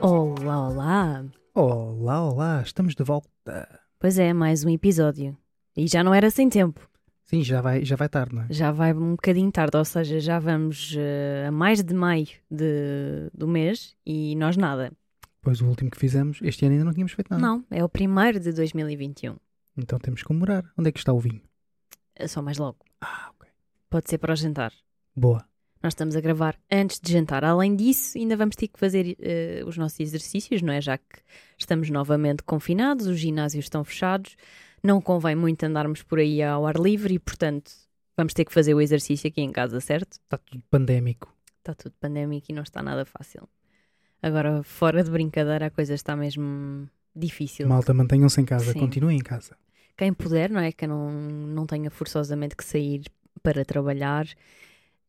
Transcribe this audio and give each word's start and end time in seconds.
Olá, 0.00 0.68
olá! 0.68 1.24
Olá, 1.54 2.22
olá, 2.24 2.62
estamos 2.62 2.94
de 2.94 3.04
volta. 3.04 3.80
Pois 3.98 4.18
é, 4.18 4.32
mais 4.32 4.64
um 4.64 4.70
episódio. 4.70 5.36
E 5.76 5.86
já 5.86 6.02
não 6.02 6.14
era 6.14 6.30
sem 6.30 6.48
tempo. 6.48 6.87
Sim, 7.28 7.42
já 7.44 7.60
vai, 7.60 7.84
já 7.84 7.94
vai 7.94 8.08
tarde, 8.08 8.34
não 8.34 8.42
é? 8.42 8.46
Já 8.50 8.72
vai 8.72 8.92
um 8.94 9.10
bocadinho 9.12 9.52
tarde, 9.52 9.76
ou 9.76 9.84
seja, 9.84 10.18
já 10.18 10.38
vamos 10.38 10.94
eh, 10.96 11.44
a 11.46 11.52
mais 11.52 11.82
de 11.82 11.92
maio 11.94 12.26
de- 12.50 13.28
do 13.34 13.46
mês 13.46 13.94
e 14.06 14.34
nós 14.36 14.56
nada. 14.56 14.90
Pois 15.42 15.60
o 15.60 15.66
último 15.66 15.90
que 15.90 15.98
fizemos, 15.98 16.38
este 16.42 16.64
ano 16.64 16.72
ainda 16.74 16.84
não 16.86 16.92
tínhamos 16.92 17.12
feito 17.12 17.28
nada. 17.30 17.42
Não, 17.42 17.62
é 17.70 17.84
o 17.84 17.88
primeiro 17.88 18.40
de 18.40 18.50
2021. 18.52 19.36
Então 19.76 19.98
temos 19.98 20.22
que 20.22 20.26
comemorar. 20.26 20.64
Onde 20.76 20.88
é 20.88 20.92
que 20.92 20.98
está 20.98 21.12
o 21.12 21.20
vinho? 21.20 21.42
É 22.16 22.26
só 22.26 22.40
mais 22.40 22.56
logo. 22.58 22.78
Ah, 23.00 23.30
ok. 23.36 23.48
Pode 23.90 24.08
ser 24.08 24.18
para 24.18 24.32
o 24.32 24.36
jantar. 24.36 24.72
Boa. 25.14 25.44
Nós 25.82 25.92
estamos 25.92 26.16
a 26.16 26.20
gravar 26.20 26.56
antes 26.72 26.98
de 26.98 27.12
jantar. 27.12 27.44
Além 27.44 27.76
disso, 27.76 28.18
ainda 28.18 28.36
vamos 28.36 28.56
ter 28.56 28.66
que 28.68 28.78
fazer 28.80 29.16
eh, 29.20 29.62
os 29.66 29.76
nossos 29.76 30.00
exercícios, 30.00 30.60
não 30.62 30.72
é? 30.72 30.80
Já 30.80 30.96
que 30.98 31.20
estamos 31.58 31.88
novamente 31.90 32.42
confinados, 32.42 33.06
os 33.06 33.18
ginásios 33.20 33.66
estão 33.66 33.84
fechados, 33.84 34.34
não 34.88 35.00
convém 35.00 35.36
muito 35.36 35.62
andarmos 35.64 36.02
por 36.02 36.18
aí 36.18 36.42
ao 36.42 36.66
ar 36.66 36.76
livre 36.76 37.14
e, 37.14 37.18
portanto, 37.18 37.70
vamos 38.16 38.32
ter 38.34 38.44
que 38.44 38.52
fazer 38.52 38.74
o 38.74 38.80
exercício 38.80 39.28
aqui 39.28 39.40
em 39.42 39.52
casa, 39.52 39.78
certo? 39.80 40.12
Está 40.14 40.38
tudo 40.38 40.62
pandémico. 40.70 41.32
Está 41.58 41.74
tudo 41.74 41.94
pandémico 42.00 42.46
e 42.50 42.54
não 42.54 42.62
está 42.62 42.82
nada 42.82 43.04
fácil. 43.04 43.48
Agora, 44.22 44.62
fora 44.62 45.04
de 45.04 45.10
brincadeira, 45.10 45.66
a 45.66 45.70
coisa 45.70 45.94
está 45.94 46.16
mesmo 46.16 46.88
difícil. 47.14 47.68
Malta, 47.68 47.92
mantenham-se 47.94 48.40
em 48.40 48.44
casa, 48.44 48.72
Sim. 48.72 48.80
continuem 48.80 49.18
em 49.18 49.22
casa. 49.22 49.56
Quem 49.96 50.12
puder, 50.12 50.50
não 50.50 50.60
é? 50.60 50.72
Que 50.72 50.86
não, 50.86 51.10
não 51.10 51.66
tenha 51.66 51.90
forçosamente 51.90 52.56
que 52.56 52.64
sair 52.64 53.02
para 53.42 53.64
trabalhar, 53.64 54.26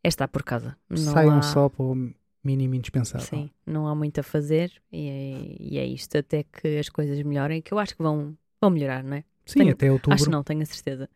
é 0.03 0.07
estar 0.07 0.27
por 0.27 0.43
casa. 0.43 0.75
Não 0.89 0.97
Saiam 0.97 1.37
há- 1.37 1.41
só 1.41 1.69
para 1.69 1.83
o 1.85 2.11
mínimo 2.43 2.75
indispensável. 2.75 3.25
Sim, 3.25 3.49
não 3.65 3.87
há 3.87 3.95
muito 3.95 4.19
a 4.19 4.23
fazer 4.23 4.71
e 4.91 5.07
é, 5.07 5.55
e 5.59 5.77
é 5.77 5.85
isto 5.85 6.17
até 6.17 6.43
que 6.43 6.77
as 6.77 6.89
coisas 6.89 7.21
melhorem, 7.23 7.61
que 7.61 7.73
eu 7.73 7.79
acho 7.79 7.95
que 7.95 8.03
vão, 8.03 8.35
vão 8.61 8.69
melhorar, 8.69 9.03
não 9.03 9.17
é? 9.17 9.23
Sim, 9.51 9.59
Tenho- 9.59 9.71
até 9.73 9.91
outubro. 9.91 10.13
Acho 10.15 10.29
não, 10.29 10.43
tenho 10.43 10.61
a 10.61 10.65
certeza. 10.65 11.09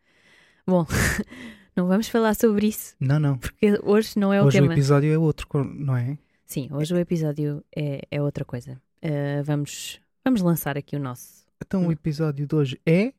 Bom, 0.66 0.86
não 1.76 1.86
vamos 1.86 2.08
falar 2.08 2.34
sobre 2.34 2.66
isso, 2.68 2.94
Não, 2.98 3.18
não. 3.20 3.38
porque 3.38 3.78
hoje 3.82 4.18
não 4.18 4.32
é 4.32 4.42
o 4.42 4.46
Hoje 4.46 4.58
o 4.58 4.62
tema. 4.62 4.72
episódio 4.74 5.12
é 5.12 5.18
outro, 5.18 5.46
não 5.64 5.96
é? 5.96 6.18
Sim, 6.46 6.68
hoje 6.72 6.92
o 6.94 6.98
episódio 6.98 7.64
é, 7.74 8.02
é 8.10 8.22
outra 8.22 8.44
coisa. 8.44 8.80
Uh, 9.02 9.42
vamos, 9.44 10.00
vamos 10.24 10.40
lançar 10.42 10.76
aqui 10.78 10.96
o 10.96 10.98
nosso. 10.98 11.44
Então 11.64 11.82
Hum. 11.82 11.88
o 11.88 11.92
episódio 11.92 12.46
de 12.46 12.54
hoje 12.54 12.80
é. 12.86 13.12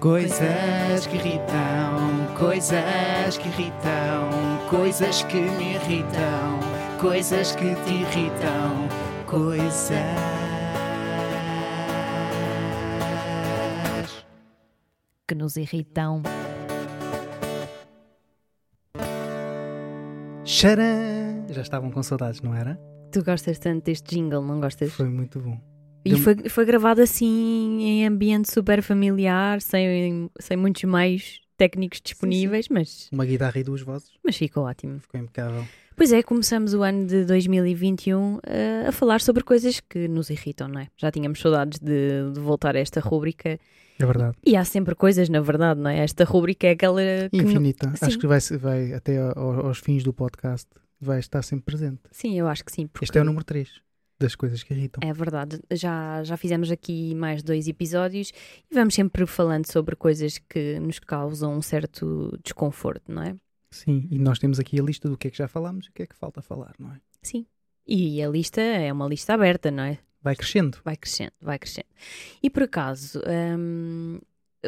Coisas 0.00 1.06
que 1.06 1.16
irritam, 1.16 2.34
coisas 2.36 3.38
que 3.38 3.48
irritam, 3.48 4.28
coisas 4.68 5.22
que 5.24 5.36
me 5.40 5.74
irritam, 5.76 6.60
coisas 7.00 7.56
que 7.56 7.74
te 7.86 7.92
irritam, 7.94 8.86
coisas. 9.34 9.90
Que 15.26 15.34
nos 15.34 15.56
irritam. 15.56 16.22
Xarã! 20.44 21.46
Já 21.50 21.62
estavam 21.62 21.90
com 21.90 22.02
saudades, 22.02 22.40
não 22.42 22.54
era? 22.54 22.78
Tu 23.10 23.24
gostas 23.24 23.58
tanto 23.58 23.84
deste 23.84 24.14
jingle, 24.14 24.42
não 24.42 24.60
gostas? 24.60 24.92
Foi 24.92 25.08
muito 25.08 25.40
bom. 25.40 25.58
E 26.04 26.16
foi, 26.18 26.36
foi 26.50 26.64
gravado 26.66 27.00
assim 27.00 27.80
em 27.82 28.06
ambiente 28.06 28.52
super 28.52 28.82
familiar, 28.82 29.62
sem, 29.62 30.30
sem 30.38 30.56
muitos 30.56 30.84
meios 30.84 31.40
técnicos 31.56 32.00
disponíveis, 32.02 32.68
Mas, 32.68 33.08
Uma 33.10 33.24
guitarra 33.24 33.58
e 33.58 33.64
duas 33.64 33.80
vozes. 33.80 34.10
mas 34.22 34.36
ficou 34.36 34.64
ótimo. 34.64 35.00
Ficou 35.00 35.18
impecável. 35.18 35.64
Pois 35.96 36.12
é, 36.12 36.22
começamos 36.22 36.74
o 36.74 36.82
ano 36.82 37.06
de 37.06 37.24
2021 37.24 38.38
eh, 38.44 38.84
a 38.88 38.92
falar 38.92 39.20
sobre 39.20 39.44
coisas 39.44 39.78
que 39.80 40.08
nos 40.08 40.28
irritam, 40.28 40.66
não 40.66 40.80
é? 40.80 40.88
Já 40.96 41.10
tínhamos 41.10 41.40
saudades 41.40 41.78
de, 41.78 42.32
de 42.32 42.40
voltar 42.40 42.74
a 42.74 42.80
esta 42.80 42.98
rúbrica 43.00 43.58
É 43.98 44.04
verdade. 44.06 44.36
e 44.44 44.56
há 44.56 44.64
sempre 44.64 44.94
coisas, 44.96 45.28
na 45.28 45.40
verdade, 45.40 45.80
não 45.80 45.88
é? 45.88 45.98
Esta 46.00 46.24
rúbrica 46.24 46.66
é 46.66 46.70
aquela 46.72 47.00
Infinita. 47.32 47.90
Sim. 47.96 48.06
Acho 48.06 48.18
que 48.18 48.26
vai, 48.26 48.38
vai 48.58 48.92
até 48.92 49.18
ao- 49.18 49.66
aos 49.66 49.78
fins 49.78 50.02
do 50.02 50.12
podcast 50.12 50.68
vai 51.00 51.20
estar 51.20 51.42
sempre 51.42 51.64
presente. 51.66 52.00
Sim, 52.10 52.38
eu 52.38 52.48
acho 52.48 52.64
que 52.64 52.72
sim. 52.72 52.86
Porque 52.88 53.04
Este 53.04 53.18
é 53.18 53.20
o 53.20 53.24
número 53.24 53.44
3 53.44 53.68
das 54.18 54.34
coisas 54.34 54.62
que 54.62 54.72
irritam. 54.74 55.06
É 55.08 55.12
verdade, 55.12 55.60
já, 55.72 56.22
já 56.24 56.36
fizemos 56.36 56.70
aqui 56.70 57.14
mais 57.14 57.42
dois 57.42 57.68
episódios 57.68 58.32
e 58.70 58.74
vamos 58.74 58.94
sempre 58.94 59.26
falando 59.26 59.70
sobre 59.70 59.94
coisas 59.94 60.38
que 60.38 60.78
nos 60.80 60.98
causam 60.98 61.52
um 61.56 61.62
certo 61.62 62.36
desconforto, 62.42 63.12
não 63.12 63.22
é? 63.22 63.36
Sim, 63.74 64.06
e 64.10 64.18
nós 64.18 64.38
temos 64.38 64.58
aqui 64.60 64.78
a 64.78 64.82
lista 64.82 65.08
do 65.08 65.16
que 65.18 65.28
é 65.28 65.30
que 65.30 65.36
já 65.36 65.48
falámos 65.48 65.86
e 65.86 65.88
o 65.90 65.92
que 65.92 66.02
é 66.02 66.06
que 66.06 66.14
falta 66.14 66.40
falar, 66.40 66.74
não 66.78 66.92
é? 66.92 67.00
Sim. 67.22 67.44
E 67.86 68.22
a 68.22 68.28
lista 68.28 68.60
é 68.60 68.92
uma 68.92 69.06
lista 69.08 69.34
aberta, 69.34 69.70
não 69.70 69.82
é? 69.82 69.98
Vai 70.22 70.36
crescendo. 70.36 70.78
Vai 70.84 70.96
crescendo, 70.96 71.32
vai 71.40 71.58
crescendo. 71.58 71.88
E 72.42 72.48
por 72.48 72.62
acaso, 72.62 73.20
hum, 73.58 74.18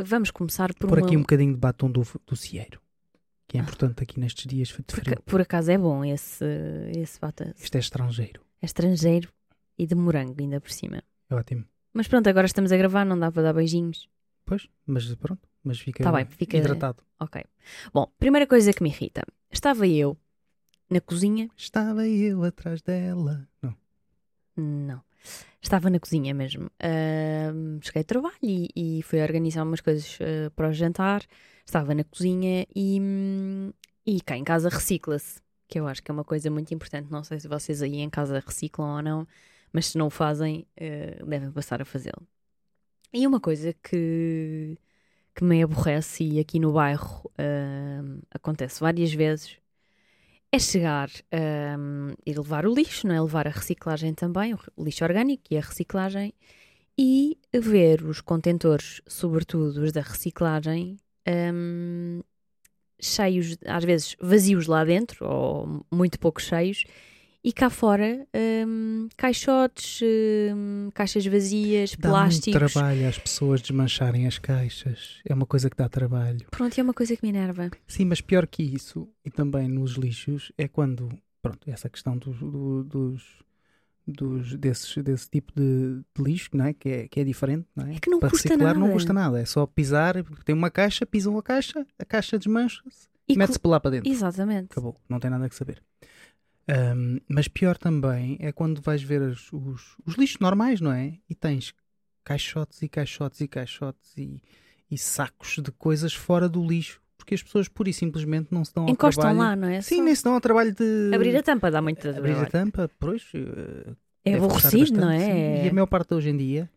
vamos 0.05 0.31
começar 0.31 0.75
por, 0.75 0.89
Por 0.89 0.99
uma... 0.99 1.07
aqui 1.07 1.17
um 1.17 1.21
bocadinho 1.21 1.53
de 1.55 1.59
batom 1.59 1.91
do, 1.91 2.03
do 2.27 2.37
cieiro, 2.37 2.81
que 3.49 3.57
é 3.57 3.61
importante 3.61 4.03
aqui 4.03 4.21
nestes 4.21 4.45
dias 4.47 4.69
de 4.69 4.83
por, 4.83 4.97
frio. 4.97 5.23
por 5.25 5.41
acaso 5.41 5.71
é 5.71 5.79
bom 5.79 6.05
esse, 6.05 6.45
esse 6.95 7.19
bata 7.19 7.55
Isto 7.57 7.77
é 7.77 7.79
estrangeiro. 7.79 8.41
é 8.61 8.67
estrangeiro 8.67 9.33
e 9.79 9.87
de 9.87 9.95
morango 9.95 10.35
ainda 10.39 10.61
por 10.61 10.71
cima. 10.73 11.03
É 11.31 11.35
ótimo. 11.35 11.65
Mas 11.95 12.09
pronto, 12.09 12.29
agora 12.29 12.47
estamos 12.47 12.71
a 12.73 12.77
gravar, 12.77 13.05
não 13.07 13.19
dá 13.19 13.31
para 13.33 13.43
dar 13.45 13.53
beijinhos. 13.55 14.09
Pois, 14.47 14.69
mas 14.87 15.13
pronto, 15.17 15.47
mas 15.63 15.79
fica, 15.81 16.03
Tá 16.05 16.13
bem, 16.13 16.25
fica- 16.25 16.57
hidratado. 16.57 17.03
Ok. 17.21 17.45
Bom, 17.93 18.07
primeira 18.19 18.47
coisa 18.47 18.73
que 18.73 18.83
me 18.83 18.89
irrita. 18.89 19.23
Estava 19.51 19.87
eu 19.87 20.17
na 20.89 21.01
cozinha 21.01 21.51
Estava 21.57 22.07
eu 22.07 22.45
atrás 22.45 22.81
dela. 22.81 23.47
Não. 23.61 23.75
Não. 24.57 25.03
Estava 25.61 25.91
na 25.91 25.99
cozinha 25.99 26.33
mesmo. 26.33 26.71
Ahm, 26.81 27.81
cheguei 27.83 28.03
de 28.03 28.07
trabalho 28.07 28.37
e, 28.43 28.69
e 28.77 29.03
fui 29.03 29.21
organizar 29.21 29.65
umas 29.65 29.81
coisas 29.81 30.17
ah, 30.21 30.51
para 30.55 30.69
o 30.69 30.73
jantar. 30.73 31.23
Estava 31.65 31.93
na 31.93 32.05
cozinha 32.05 32.65
e, 32.75 33.01
e 34.07 34.21
cá 34.21 34.37
em 34.37 34.45
casa 34.45 34.69
recicla-se, 34.69 35.41
que 35.67 35.81
eu 35.81 35.89
acho 35.89 36.01
que 36.03 36.11
é 36.11 36.15
uma 36.15 36.23
coisa 36.25 36.49
muito 36.51 36.73
importante. 36.73 37.11
Não 37.11 37.25
sei 37.25 37.41
se 37.41 37.49
vocês 37.49 37.83
aí 37.83 37.97
em 37.97 38.09
casa 38.09 38.39
reciclam 38.47 38.97
ou 38.97 39.03
não, 39.03 39.27
mas 39.73 39.87
se 39.87 39.99
não 39.99 40.07
o 40.07 40.11
fazem, 40.11 40.65
ah, 40.81 41.25
devem 41.27 41.51
passar 41.51 41.83
a 41.83 41.85
fazê-lo. 41.85 42.25
E 43.13 43.27
uma 43.27 43.41
coisa 43.41 43.73
que, 43.83 44.77
que 45.35 45.45
me 45.45 45.63
aborrece, 45.63 46.25
e 46.25 46.39
aqui 46.41 46.59
no 46.59 46.73
bairro 46.73 47.31
ahm, 47.39 48.21
acontece 48.31 48.81
várias 48.81 49.13
vezes, 49.13 49.59
é 50.53 50.59
chegar 50.59 51.11
hum, 51.79 52.15
e 52.25 52.33
levar 52.33 52.67
o 52.67 52.75
lixo, 52.75 53.07
não 53.07 53.15
é? 53.15 53.21
Levar 53.21 53.47
a 53.47 53.51
reciclagem 53.51 54.15
também, 54.15 54.55
o 54.55 54.85
lixo 54.85 55.05
orgânico 55.05 55.45
e 55.51 55.59
a 55.59 55.61
reciclagem, 55.61 56.35
e 56.99 57.39
ver 57.53 58.03
os 58.05 58.21
contentores, 58.21 59.03
sobretudo 59.07 59.83
os 59.83 59.93
da 59.93 60.01
reciclagem, 60.01 60.97
hum, 61.29 62.23
cheios, 63.01 63.57
às 63.67 63.85
vezes 63.85 64.17
vazios 64.21 64.67
lá 64.67 64.85
dentro, 64.85 65.27
ou 65.27 65.85
muito 65.93 66.19
pouco 66.19 66.41
cheios, 66.41 66.85
e 67.49 67.53
cá 67.53 67.71
fora 67.71 68.27
hum, 68.67 69.09
caixotes, 69.17 70.01
hum, 70.03 70.91
caixas 70.93 71.25
vazias, 71.25 71.95
Dá 71.97 72.09
plásticos. 72.11 72.61
muito 72.61 72.73
trabalho 72.73 73.09
às 73.09 73.19
pessoas 73.19 73.63
desmancharem 73.63 74.27
as 74.27 74.37
caixas. 74.39 75.21
É 75.25 75.33
uma 75.33 75.47
coisa 75.47 75.71
que 75.71 75.77
dá 75.77 75.89
trabalho. 75.89 76.45
Pronto, 76.51 76.77
é 76.79 76.83
uma 76.83 76.93
coisa 76.93 77.17
que 77.17 77.23
me 77.23 77.29
enerva. 77.29 77.71
Sim, 77.87 78.07
mas 78.07 78.21
pior 78.21 78.47
que 78.49 78.63
isso, 78.63 79.09
e 79.25 79.31
também 79.31 79.69
nos 79.69 79.93
lixos, 79.93 80.51
é 80.59 80.67
quando, 80.67 81.09
pronto, 81.41 81.71
essa 81.71 81.89
questão 81.89 82.19
dos, 82.19 82.37
do- 82.39 82.83
dos, 82.83 83.23
dos- 84.07 84.57
desses, 84.57 84.97
desse 85.05 85.31
tipo 85.31 85.53
de, 85.55 86.03
de 86.17 86.23
lixo, 86.25 86.51
não 86.53 86.65
é? 86.65 86.73
Que, 86.75 86.89
é? 86.89 87.09
que 87.09 87.21
é 87.21 87.25
diferente, 87.25 87.67
não 87.77 87.87
é? 87.87 87.95
É 87.95 87.99
que 88.01 88.11
não 88.11 88.19
Para 88.19 88.31
custa 88.31 88.49
reciclar 88.49 88.75
não 88.75 88.83
nada. 88.83 88.93
custa 88.93 89.13
nada, 89.13 89.41
é 89.41 89.45
só 89.45 89.65
pisar, 89.67 90.15
tem 90.45 90.55
uma 90.55 90.71
caixa, 90.71 91.07
pisam 91.07 91.39
a 91.39 91.43
caixa, 91.45 91.87
a 91.99 92.05
caixa 92.05 92.37
desmancha-se, 92.39 93.07
E 93.29 93.37
mete-se 93.37 93.59
para 93.61 93.71
lá 93.71 93.81
para 93.81 93.93
dentro. 93.93 94.11
Exatamente. 94.11 94.69
Acabou, 94.73 94.97
não 95.09 95.19
tem 95.21 95.31
nada 95.31 95.49
que 95.49 95.55
saber. 95.55 95.81
Ahm, 96.69 97.19
mas 97.29 97.47
pior 97.49 97.77
também 97.79 98.37
é 98.41 98.51
quando 98.51 98.81
vais 98.81 99.03
ver 99.03 99.23
os, 99.23 99.53
os, 99.53 99.97
os 100.05 100.15
lixos 100.17 100.41
normais, 100.41 100.81
não 100.81 100.93
é? 100.93 101.15
E 101.29 101.35
tens 101.35 101.73
caixotes 102.25 102.83
e 102.83 102.89
caixotes 102.89 103.41
e 103.41 103.47
caixotes 103.47 104.17
e, 104.17 104.43
e 104.91 104.99
sacos 104.99 105.59
de 105.63 105.71
coisas 105.71 106.13
fora 106.13 106.49
do 106.49 106.67
lixo, 106.67 107.01
porque 107.17 107.35
as 107.35 107.43
pessoas 107.43 107.69
pura 107.69 107.89
e 107.89 107.93
simplesmente 107.93 108.49
não 108.51 108.65
se 108.65 108.75
dão 108.75 108.85
ao 108.85 108.91
Encostam 108.91 109.23
trabalho. 109.23 109.39
lá, 109.39 109.55
não 109.57 109.69
é? 109.69 109.81
Sim, 109.81 109.99
Só 109.99 110.03
nem 110.05 110.15
se 110.15 110.25
dão 110.25 110.35
ao 110.35 110.41
trabalho 110.41 110.75
de 110.75 111.11
Abrir 111.15 111.37
a 111.37 111.43
tampa 111.43 111.71
dá 111.71 111.81
muito 111.81 112.09
abrir 112.09 112.37
a 112.37 112.47
tampa, 112.47 112.91
pois. 112.99 113.23
eh, 113.35 113.95
É 114.25 114.35
aborrecido, 114.35 115.01
não 115.01 115.07
bastante, 115.09 115.23
sim. 115.25 115.31
é? 115.31 115.67
E 115.67 115.69
a 115.69 115.73
maior 115.73 115.87
parte 115.87 116.15
hoje 116.15 116.31
em 116.31 116.37
dia, 116.37 116.69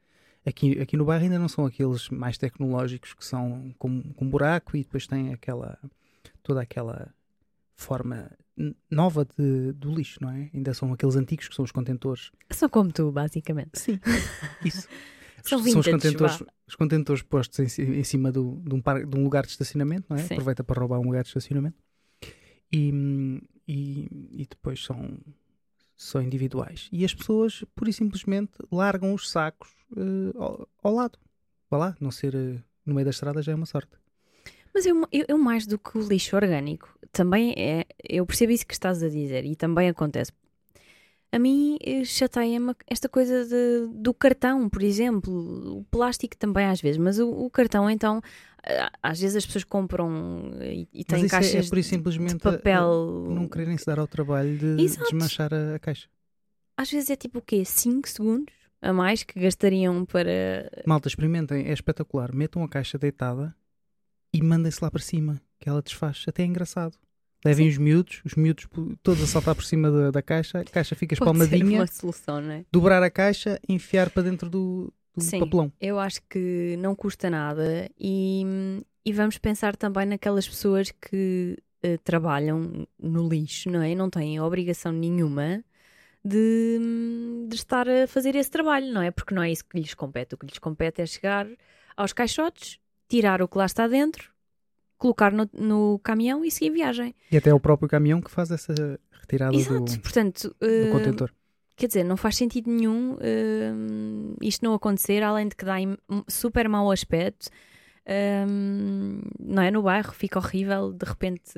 Aqui, 0.45 0.79
aqui 0.79 0.95
no 0.95 1.03
bairro 1.05 1.23
ainda 1.25 1.37
não 1.37 1.49
são 1.49 1.65
aqueles 1.65 2.09
mais 2.09 2.37
tecnológicos 2.37 3.13
que 3.13 3.25
são 3.25 3.75
com, 3.77 4.01
com 4.13 4.29
buraco 4.29 4.75
e 4.77 4.83
depois 4.83 5.05
tem 5.05 5.33
aquela 5.33 5.77
toda 6.41 6.61
aquela 6.61 7.13
forma 7.75 8.31
nova 8.91 9.25
de, 9.37 9.71
do 9.73 9.93
lixo, 9.93 10.19
não 10.21 10.29
é? 10.31 10.49
Ainda 10.53 10.73
são 10.73 10.91
aqueles 10.93 11.15
antigos 11.15 11.47
que 11.47 11.55
são 11.55 11.63
os 11.65 11.71
contentores. 11.71 12.31
São 12.51 12.67
como 12.69 12.91
tu, 12.91 13.11
basicamente. 13.11 13.79
Sim, 13.79 13.99
isso. 14.65 14.87
São 15.43 15.57
os 15.59 15.63
vintage, 15.65 15.91
contentores, 15.91 16.37
vá. 16.37 16.45
os 16.67 16.75
contentores 16.75 17.21
postos 17.23 17.79
em, 17.79 17.99
em 17.99 18.03
cima 18.03 18.31
do, 18.31 18.61
de, 18.65 18.75
um 18.75 18.81
par- 18.81 19.05
de 19.05 19.17
um 19.17 19.23
lugar 19.23 19.45
de 19.45 19.51
estacionamento, 19.51 20.05
não 20.09 20.17
é? 20.17 20.19
Sim. 20.23 20.33
Aproveita 20.33 20.63
para 20.63 20.79
roubar 20.79 20.99
um 20.99 21.05
lugar 21.05 21.23
de 21.23 21.29
estacionamento. 21.29 21.77
E, 22.71 23.41
e, 23.67 24.07
e 24.41 24.47
depois 24.49 24.83
são, 24.83 25.17
são 25.95 26.21
individuais. 26.21 26.89
E 26.91 27.05
as 27.05 27.13
pessoas, 27.13 27.63
pura 27.73 27.89
e 27.89 27.93
simplesmente, 27.93 28.51
largam 28.71 29.13
os 29.13 29.29
sacos 29.29 29.69
eh, 29.95 30.37
ao, 30.37 30.67
ao 30.83 30.93
lado. 30.93 31.17
Vá 31.69 31.77
lá, 31.77 31.95
não 31.99 32.11
ser 32.11 32.35
eh, 32.35 32.61
no 32.85 32.93
meio 32.93 33.05
da 33.05 33.11
estrada 33.11 33.41
já 33.41 33.53
é 33.53 33.55
uma 33.55 33.65
sorte. 33.65 33.91
Mas 34.73 34.85
eu, 34.85 35.01
eu, 35.11 35.25
eu 35.29 35.37
mais 35.37 35.65
do 35.65 35.79
que 35.79 35.97
o 35.97 36.01
lixo 36.07 36.35
orgânico, 36.35 36.98
também 37.11 37.53
é. 37.57 37.85
Eu 38.07 38.25
percebo 38.25 38.51
isso 38.51 38.65
que 38.65 38.73
estás 38.73 39.01
a 39.03 39.09
dizer 39.09 39.45
e 39.45 39.55
também 39.55 39.89
acontece. 39.89 40.31
A 41.31 41.37
mim 41.37 41.77
eh, 41.81 42.03
chateia-me 42.03 42.73
esta 42.87 43.07
coisa 43.07 43.45
de- 43.45 43.87
do 43.93 44.13
cartão, 44.13 44.67
por 44.67 44.81
exemplo. 44.81 45.77
O 45.79 45.83
plástico 45.91 46.35
também 46.35 46.65
às 46.65 46.81
vezes, 46.81 46.97
mas 46.97 47.19
o, 47.19 47.29
o 47.29 47.49
cartão, 47.51 47.87
então, 47.87 48.19
às 49.01 49.19
vezes 49.19 49.35
as 49.35 49.45
pessoas 49.45 49.63
compram 49.63 50.51
e, 50.61 50.87
e 50.91 51.05
Mas 51.07 51.19
têm 51.19 51.25
é, 51.25 51.29
caixas 51.29 51.53
é 51.53 51.59
e 51.67 51.69
de- 51.71 51.83
simplesmente 51.83 52.33
de 52.33 52.39
papel. 52.39 53.25
eh, 53.29 53.33
não 53.33 53.47
quererem 53.47 53.77
se 53.77 53.85
dar 53.85 53.99
ao 53.99 54.07
trabalho 54.07 54.57
de 54.57 54.81
Exato. 54.83 55.03
desmanchar 55.03 55.53
a, 55.53 55.75
a 55.75 55.79
caixa. 55.79 56.07
Às 56.75 56.89
vezes 56.89 57.09
é 57.11 57.15
tipo 57.15 57.39
o 57.39 57.41
quê? 57.43 57.63
5 57.63 58.07
segundos 58.09 58.53
a 58.81 58.91
mais 58.91 59.21
que 59.23 59.39
gastariam 59.39 60.05
para. 60.05 60.71
Malta, 60.87 61.07
experimentem, 61.09 61.67
é 61.67 61.73
espetacular. 61.73 62.33
Metam 62.33 62.63
a 62.63 62.69
caixa 62.69 62.97
deitada 62.97 63.53
e 64.33 64.41
mandem-se 64.41 64.81
lá 64.83 64.89
para 64.89 65.01
cima, 65.01 65.39
que 65.59 65.69
ela 65.69 65.81
desfaz. 65.81 66.25
Até 66.27 66.43
é 66.43 66.45
engraçado. 66.45 66.97
Levem 67.43 67.69
os 67.69 67.77
miúdos, 67.77 68.21
os 68.25 68.35
miúdos 68.35 68.67
todos 69.01 69.23
a 69.23 69.27
saltar 69.27 69.55
por 69.55 69.63
cima 69.63 69.89
da, 69.89 70.11
da 70.11 70.21
caixa, 70.21 70.59
a 70.59 70.65
caixa 70.65 70.93
fica 70.93 71.15
Pode 71.15 71.37
ser 71.37 71.43
espalmadinha, 71.45 71.79
uma 71.79 71.87
solução, 71.87 72.41
não 72.41 72.51
é? 72.51 72.65
dobrar 72.69 73.01
a 73.01 73.09
caixa, 73.09 73.57
enfiar 73.67 74.09
para 74.09 74.23
dentro 74.23 74.49
do, 74.49 74.93
do 75.15 75.23
Sim. 75.23 75.39
papelão. 75.39 75.71
Eu 75.79 75.97
acho 75.99 76.21
que 76.29 76.75
não 76.79 76.93
custa 76.93 77.29
nada 77.29 77.89
e, 77.97 78.43
e 79.05 79.13
vamos 79.13 79.37
pensar 79.37 79.77
também 79.77 80.05
naquelas 80.05 80.45
pessoas 80.45 80.91
que 80.91 81.57
eh, 81.81 81.97
trabalham 82.03 82.85
no 83.01 83.29
lixo, 83.29 83.69
não 83.69 83.81
é? 83.81 83.91
E 83.91 83.95
não 83.95 84.09
têm 84.09 84.41
obrigação 84.41 84.91
nenhuma 84.91 85.63
de, 86.23 86.77
de 87.47 87.55
estar 87.55 87.87
a 87.87 88.05
fazer 88.05 88.35
esse 88.35 88.51
trabalho, 88.51 88.91
não 88.91 89.01
é? 89.01 89.11
Porque 89.11 89.33
não 89.33 89.41
é 89.41 89.49
isso 89.49 89.63
que 89.63 89.79
lhes 89.79 89.93
compete. 89.93 90.35
O 90.35 90.37
que 90.37 90.45
lhes 90.45 90.59
compete 90.59 91.01
é 91.01 91.05
chegar 91.05 91.47
aos 91.95 92.11
caixotes, 92.11 92.79
tirar 93.07 93.41
o 93.41 93.47
que 93.47 93.57
lá 93.57 93.65
está 93.65 93.87
dentro, 93.87 94.29
colocar 94.99 95.31
no, 95.31 95.49
no 95.57 95.97
caminhão 96.03 96.45
e 96.45 96.51
seguir 96.51 96.69
viagem. 96.69 97.15
E 97.31 97.37
até 97.37 97.49
é 97.49 97.53
o 97.53 97.59
próprio 97.59 97.89
caminhão 97.89 98.21
que 98.21 98.29
faz 98.29 98.51
essa 98.51 98.99
retirada 99.19 99.53
do, 99.53 99.57
Exato, 99.57 99.99
portanto, 100.01 100.55
do 100.59 100.65
eh, 100.67 100.91
contentor. 100.91 101.31
Quer 101.75 101.87
dizer, 101.87 102.03
não 102.03 102.17
faz 102.17 102.35
sentido 102.35 102.69
nenhum 102.69 103.17
hum, 103.73 104.35
isto 104.41 104.63
não 104.65 104.73
acontecer, 104.73 105.23
além 105.23 105.47
de 105.47 105.55
que 105.55 105.63
dá 105.65 105.77
um 106.09 106.23
super 106.27 106.67
mau 106.69 106.91
aspecto. 106.91 107.49
Hum, 108.47 109.21
não 109.39 109.61
é? 109.61 109.69
No 109.71 109.83
bairro 109.83 110.11
fica 110.13 110.39
horrível, 110.39 110.91
de 110.91 111.05
repente 111.05 111.51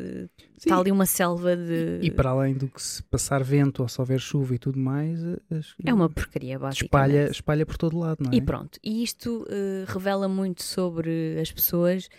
está 0.57 0.77
ali 0.77 0.91
uma 0.91 1.05
selva 1.05 1.55
de. 1.55 1.99
E 2.01 2.11
para 2.11 2.29
além 2.31 2.53
do 2.53 2.67
que 2.67 2.81
se 2.81 3.01
passar 3.03 3.41
vento 3.43 3.81
ou 3.81 3.87
se 3.87 3.99
houver 4.01 4.19
chuva 4.19 4.53
e 4.55 4.59
tudo 4.59 4.77
mais, 4.77 5.23
as- 5.49 5.73
É 5.83 5.93
uma 5.93 6.09
porcaria, 6.09 6.59
basicamente. 6.59 6.83
espalha, 6.85 7.31
espalha 7.31 7.65
por 7.65 7.77
todo 7.77 7.97
lado, 7.97 8.17
não 8.23 8.31
é? 8.31 8.35
E 8.35 8.41
pronto, 8.41 8.77
e 8.83 9.01
isto 9.01 9.45
eh, 9.49 9.85
revela 9.87 10.27
muito 10.27 10.61
sobre 10.61 11.39
as 11.41 11.51
pessoas 11.51 12.09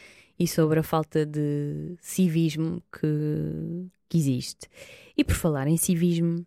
e 0.43 0.49
sobre 0.49 0.81
a 0.81 0.83
falta 0.83 1.25
de 1.25 1.95
civismo 2.01 2.83
que, 2.91 3.87
que 4.09 4.19
existe. 4.19 4.69
E 5.17 5.23
por 5.23 5.37
falar 5.37 5.69
em 5.69 5.77
civismo, 5.77 6.45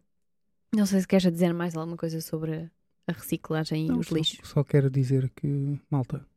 não 0.76 0.86
sei 0.86 1.00
se 1.00 1.08
queres 1.08 1.32
dizer 1.32 1.54
mais 1.54 1.78
alguma 1.78 1.96
coisa 1.96 2.20
sobre 2.20 2.70
a 3.08 3.12
reciclagem 3.14 3.88
Não, 3.88 3.96
e 3.96 4.00
os 4.00 4.08
só, 4.08 4.16
lixos. 4.16 4.50
só 4.50 4.64
quero 4.66 4.90
dizer 4.90 5.32
que, 5.34 5.80
malta, 5.90 6.28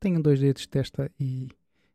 tenham 0.00 0.20
dois 0.20 0.40
dedos 0.40 0.62
de 0.62 0.68
testa 0.68 1.08
e 1.20 1.48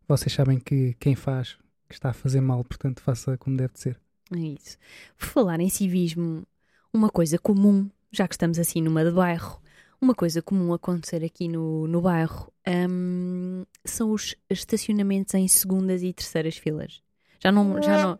vocês 0.08 0.32
sabem 0.32 0.60
que 0.60 0.94
quem 0.98 1.14
faz 1.14 1.58
que 1.90 1.96
está 1.96 2.12
a 2.12 2.14
fazer 2.14 2.40
mal, 2.40 2.64
portanto 2.64 3.02
faça 3.02 3.38
como 3.38 3.58
deve 3.58 3.74
de 3.74 3.80
ser. 3.82 4.00
É 4.34 4.40
isso. 4.40 4.78
Por 5.18 5.28
falar 5.28 5.60
em 5.60 5.70
civismo, 5.70 6.48
uma 6.94 7.10
coisa 7.10 7.38
comum, 7.38 7.90
já 8.12 8.28
que 8.30 8.36
estamos 8.36 8.58
assim 8.58 8.82
numa 8.82 9.04
de 9.04 9.12
bairro, 9.12 9.60
uma 10.02 10.16
coisa 10.16 10.42
comum 10.42 10.74
acontecer 10.74 11.24
aqui 11.24 11.48
no, 11.48 11.88
no 11.88 12.02
bairro 12.02 12.52
hum, 12.90 13.66
são 13.84 14.12
os 14.12 14.36
estacionamentos 14.50 15.34
em 15.34 15.48
segundas 15.48 16.04
e 16.04 16.14
terceiras 16.14 16.58
filas. 16.58 17.02
Já 17.40 17.52
não, 17.52 17.82
já 17.82 18.02
não. 18.02 18.20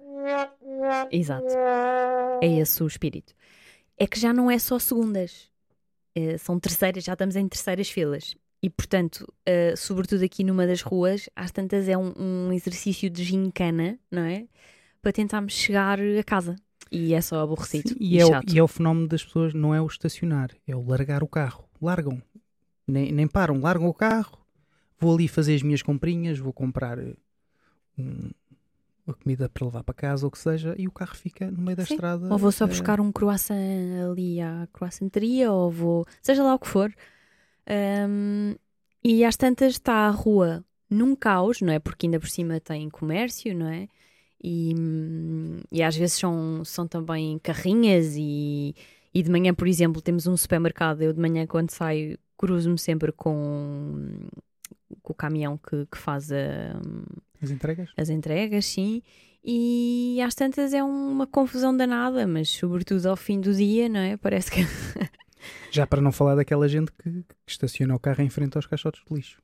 Exato. 1.12 1.48
É 2.42 2.48
esse 2.60 2.82
o 2.84 2.88
espírito. 2.88 3.34
É 3.98 4.08
que 4.08 4.20
já 4.20 4.32
não 4.32 4.50
é 4.50 4.58
só 4.58 4.80
segundas, 4.80 5.50
Eh, 6.16 6.38
são 6.38 6.60
terceiras, 6.60 7.04
já 7.04 7.14
estamos 7.14 7.36
em 7.36 7.48
terceiras 7.48 7.90
filas. 7.90 8.36
E, 8.62 8.70
portanto, 8.70 9.32
eh, 9.46 9.74
sobretudo 9.78 10.24
aqui 10.24 10.44
numa 10.44 10.68
das 10.68 10.82
ruas, 10.82 11.30
às 11.36 11.52
tantas 11.52 11.88
é 11.88 11.98
um, 11.98 12.14
um 12.18 12.54
exercício 12.54 13.10
de 13.10 13.24
gincana, 13.24 13.98
não 14.12 14.24
é? 14.24 14.48
Para 15.02 15.14
tentarmos 15.14 15.54
chegar 15.54 15.98
a 16.00 16.24
casa. 16.24 16.56
E 16.92 17.14
é 17.14 17.22
só 17.22 17.40
aborrecido 17.42 17.90
Sim, 17.90 17.96
e, 18.00 18.16
e, 18.16 18.20
é 18.20 18.26
o, 18.26 18.42
e 18.52 18.60
é 18.60 18.64
o 18.64 18.68
fenómeno 18.68 19.08
das 19.08 19.24
pessoas, 19.24 19.54
não 19.54 19.74
é 19.74 19.82
o 19.82 19.88
estacionar, 19.88 20.50
é 20.68 20.76
o 20.76 20.86
largar 20.86 21.24
o 21.24 21.28
carro. 21.28 21.69
Largam, 21.82 22.22
nem, 22.88 23.12
nem 23.12 23.28
param, 23.28 23.60
largam 23.60 23.88
o 23.88 23.94
carro, 23.94 24.38
vou 25.00 25.14
ali 25.14 25.28
fazer 25.28 25.56
as 25.56 25.62
minhas 25.64 25.82
comprinhas, 25.82 26.38
vou 26.40 26.52
comprar 26.54 26.98
eh, 27.00 27.16
um- 27.98 28.30
uma 29.08 29.16
comida 29.16 29.50
para 29.50 29.66
levar 29.66 29.84
para 29.84 29.94
casa, 29.96 30.26
ou 30.26 30.30
o 30.30 30.32
que 30.32 30.38
seja, 30.38 30.76
e 30.78 30.88
o 30.88 30.92
carro 30.92 31.16
fica 31.16 31.50
no 31.50 31.62
meio 31.62 31.76
da 31.78 31.84
Sim, 31.86 31.96
estrada. 31.96 32.32
Ou 32.32 32.38
vou 32.38 32.52
só 32.52 32.66
eh, 32.66 32.68
buscar 32.68 33.00
um 33.00 33.12
croissant 33.12 33.56
ali 34.12 34.40
à 34.40 34.68
croissanteria, 34.72 35.52
ou 35.52 35.72
vou. 35.72 36.06
seja 36.22 36.44
lá 36.44 36.54
o 36.54 36.60
que 36.60 36.68
for. 36.68 36.94
Ahm, 37.68 38.56
e 39.04 39.24
às 39.24 39.36
tantas 39.38 39.74
está 39.74 40.08
a 40.08 40.12
rua 40.12 40.64
num 40.90 41.16
caos, 41.16 41.62
não 41.62 41.72
é? 41.72 41.80
Porque 41.80 42.06
ainda 42.06 42.20
por 42.20 42.30
cima 42.30 42.60
tem 42.60 42.90
comércio, 42.90 43.56
não 43.56 43.68
é? 43.68 43.88
E, 44.44 44.74
hum, 44.78 45.60
e 45.72 45.84
às 45.84 45.96
vezes 45.96 46.18
são, 46.18 46.64
são 46.66 46.88
também 46.88 47.38
carrinhas 47.40 48.16
e, 48.18 48.76
e 49.14 49.24
de 49.24 49.30
manhã, 49.32 49.54
por 49.54 49.68
exemplo, 49.68 50.02
temos 50.02 50.28
um 50.28 50.36
supermercado. 50.38 51.02
Eu 51.02 51.14
de 51.14 51.20
manhã, 51.20 51.46
quando 51.48 51.72
saio, 51.72 52.18
cruzo-me 52.38 52.78
sempre 52.78 53.12
com, 53.12 54.28
com 55.02 55.14
o 55.14 55.16
caminhão 55.16 55.58
que, 55.58 55.86
que 55.88 55.98
faz 55.98 56.32
a, 56.32 56.80
As 57.42 57.50
entregas? 57.52 57.90
as 57.98 58.10
entregas, 58.10 58.66
sim. 58.66 59.02
E 59.44 60.20
às 60.22 60.36
tantas 60.36 60.74
é 60.74 60.84
uma 60.84 61.26
confusão 61.26 61.76
danada, 61.76 62.28
mas 62.28 62.50
sobretudo 62.50 63.06
ao 63.08 63.16
fim 63.16 63.40
do 63.40 63.54
dia, 63.54 63.88
não 63.90 64.00
é? 64.00 64.18
Parece 64.18 64.52
que. 64.52 64.60
Já 65.72 65.88
para 65.88 66.02
não 66.02 66.12
falar 66.12 66.36
daquela 66.36 66.68
gente 66.68 66.92
que, 66.92 67.10
que 67.24 67.36
estaciona 67.48 67.96
o 67.96 68.00
carro 68.00 68.22
em 68.22 68.30
frente 68.30 68.58
aos 68.58 68.66
caixotes 68.68 69.02
de 69.08 69.16
lixo. 69.16 69.42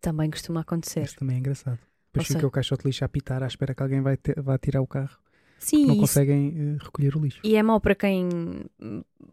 Também 0.00 0.30
costuma 0.30 0.60
acontecer. 0.62 1.02
Isso 1.02 1.16
também 1.16 1.36
é 1.36 1.38
engraçado. 1.38 1.78
Depois 2.06 2.16
Ou 2.16 2.24
fica 2.24 2.38
seja- 2.38 2.46
o 2.46 2.50
caixote 2.50 2.82
de 2.82 2.88
lixo 2.88 3.04
a 3.04 3.06
apitar 3.06 3.42
à 3.42 3.46
espera 3.46 3.74
que 3.74 3.82
alguém 3.82 4.00
vai, 4.00 4.16
ter- 4.16 4.40
vá 4.40 4.56
tirar 4.58 4.80
o 4.80 4.86
carro. 4.86 5.18
Sim, 5.58 5.86
Não 5.86 5.92
isso- 5.94 6.00
conseguem 6.02 6.54
eh, 6.56 6.84
recolher 6.84 7.16
o 7.16 7.20
lixo. 7.20 7.40
E 7.42 7.56
é 7.56 7.62
mau 7.62 7.80
para 7.80 7.94
quem, 7.94 8.28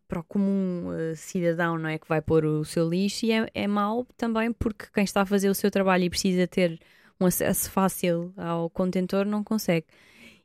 para 0.08 0.20
o 0.20 0.24
comum 0.24 0.92
eh, 0.94 1.16
cidadão, 1.16 1.78
não 1.78 1.90
é? 1.90 1.98
Que 1.98 2.08
vai 2.08 2.22
pôr 2.22 2.46
o 2.46 2.64
seu 2.64 2.88
lixo, 2.90 3.26
e 3.26 3.32
é, 3.32 3.48
é 3.54 3.68
mau 3.68 4.06
também 4.18 4.52
porque 4.54 4.86
quem 4.94 5.04
está 5.04 5.22
a 5.22 5.26
fazer 5.26 5.50
o 5.50 5.56
seu 5.56 5.70
trabalho 5.70 6.04
e 6.06 6.10
precisa 6.10 6.48
ter 6.48 6.80
um 7.20 7.26
acesso 7.26 7.70
fácil 7.70 8.34
ao 8.38 8.70
contentor 8.70 9.26
não 9.26 9.44
consegue. 9.44 9.86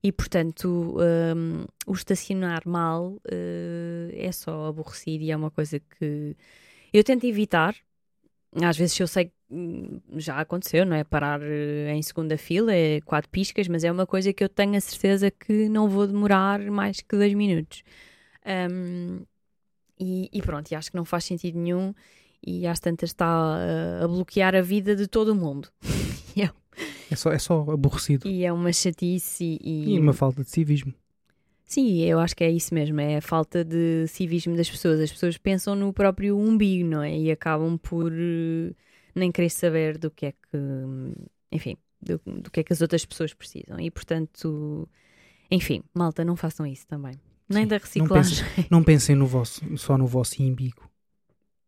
E 0.03 0.13
portanto, 0.13 0.97
hum, 1.37 1.65
o 1.87 1.93
estacionar 1.93 2.63
mal 2.67 3.17
eh, 3.31 4.11
é 4.13 4.33
só 4.33 4.67
aborrecido 4.67 5.25
e 5.25 5.31
é 5.31 5.37
uma 5.37 5.51
coisa 5.51 5.81
que 5.81 6.37
eu 6.93 7.03
tento 7.05 7.25
evitar. 7.25 7.75
Às 8.63 8.77
vezes 8.77 8.99
eu 8.99 9.07
sei 9.07 9.27
que 9.27 9.33
hum, 9.51 10.01
já 10.17 10.41
aconteceu, 10.41 10.87
não 10.87 10.97
é? 10.97 11.05
Parar 11.05 11.41
eh, 11.43 11.93
em 11.95 12.03
segunda 12.03 12.39
fila, 12.39 12.75
é 12.75 13.01
quatro 13.03 13.31
piscas, 13.31 13.69
mas 13.69 13.85
é 13.85 13.93
uma 13.93 14.07
coisa 14.07 14.33
que 14.33 14.43
eu 14.43 14.49
tenho 14.49 14.77
a 14.77 14.81
certeza 14.81 15.31
que 15.31 15.69
não 15.69 15.89
vou 15.89 16.07
demorar 16.07 16.59
mais 16.61 17.01
que 17.01 17.17
dois 17.17 17.35
minutos. 17.35 17.83
Hum, 18.71 19.21
e, 19.99 20.29
e 20.33 20.43
pronto, 20.43 20.71
e 20.71 20.75
acho 20.75 20.91
que 20.91 20.97
não 20.97 21.05
faz 21.05 21.25
sentido 21.25 21.59
nenhum 21.59 21.95
e 22.47 22.67
às 22.67 22.79
tantas 22.79 23.11
está 23.11 23.27
a, 23.27 24.05
a 24.05 24.09
bloquear 24.09 24.55
a 24.55 24.61
vida 24.61 24.95
de 24.95 25.07
todo 25.07 25.29
o 25.29 25.35
mundo. 25.35 25.69
É 27.11 27.17
só, 27.17 27.33
é 27.33 27.39
só 27.39 27.61
aborrecido. 27.71 28.29
E 28.29 28.45
é 28.45 28.53
uma 28.53 28.73
chatice 28.73 29.59
e, 29.63 29.95
E 29.95 30.01
uma 30.01 30.13
falta 30.13 30.43
de 30.43 30.51
civismo. 30.51 30.93
Sim, 31.67 32.01
eu 32.05 32.21
acho 32.21 32.37
que 32.37 32.45
é 32.45 32.51
isso 32.51 32.73
mesmo, 32.73 33.01
é 33.01 33.17
a 33.17 33.21
falta 33.21 33.65
de 33.65 34.07
civismo 34.07 34.57
das 34.57 34.71
pessoas. 34.71 35.01
As 35.01 35.11
pessoas 35.11 35.37
pensam 35.37 35.75
no 35.75 35.93
próprio 35.93 36.39
umbigo, 36.39 36.89
não 36.89 37.03
é? 37.03 37.19
E 37.19 37.31
acabam 37.31 37.77
por 37.77 38.13
eh, 38.13 38.73
nem 39.15 39.33
querer 39.33 39.51
saber 39.51 39.99
do 39.99 40.09
que 40.09 40.27
é 40.27 40.33
que, 40.33 40.59
enfim, 41.51 41.77
do, 42.01 42.21
do 42.25 42.51
que 42.53 42.61
é 42.61 42.63
que 42.63 42.73
as 42.73 42.81
outras 42.81 43.05
pessoas 43.05 43.35
precisam. 43.35 43.81
E 43.81 43.91
portanto, 43.91 44.89
enfim, 45.51 45.83
malta, 45.93 46.25
não 46.25 46.37
façam 46.37 46.65
isso 46.65 46.87
também. 46.87 47.15
Nem 47.49 47.65
Sim, 47.65 47.69
da 47.69 47.77
não 47.77 47.83
reciclagem. 47.83 48.47
Não 48.71 48.85
pensem 48.85 49.17
no 49.17 49.27
vosso, 49.27 49.61
só 49.77 49.99
no 49.99 50.07
vosso 50.07 50.41
imbigo. 50.41 50.89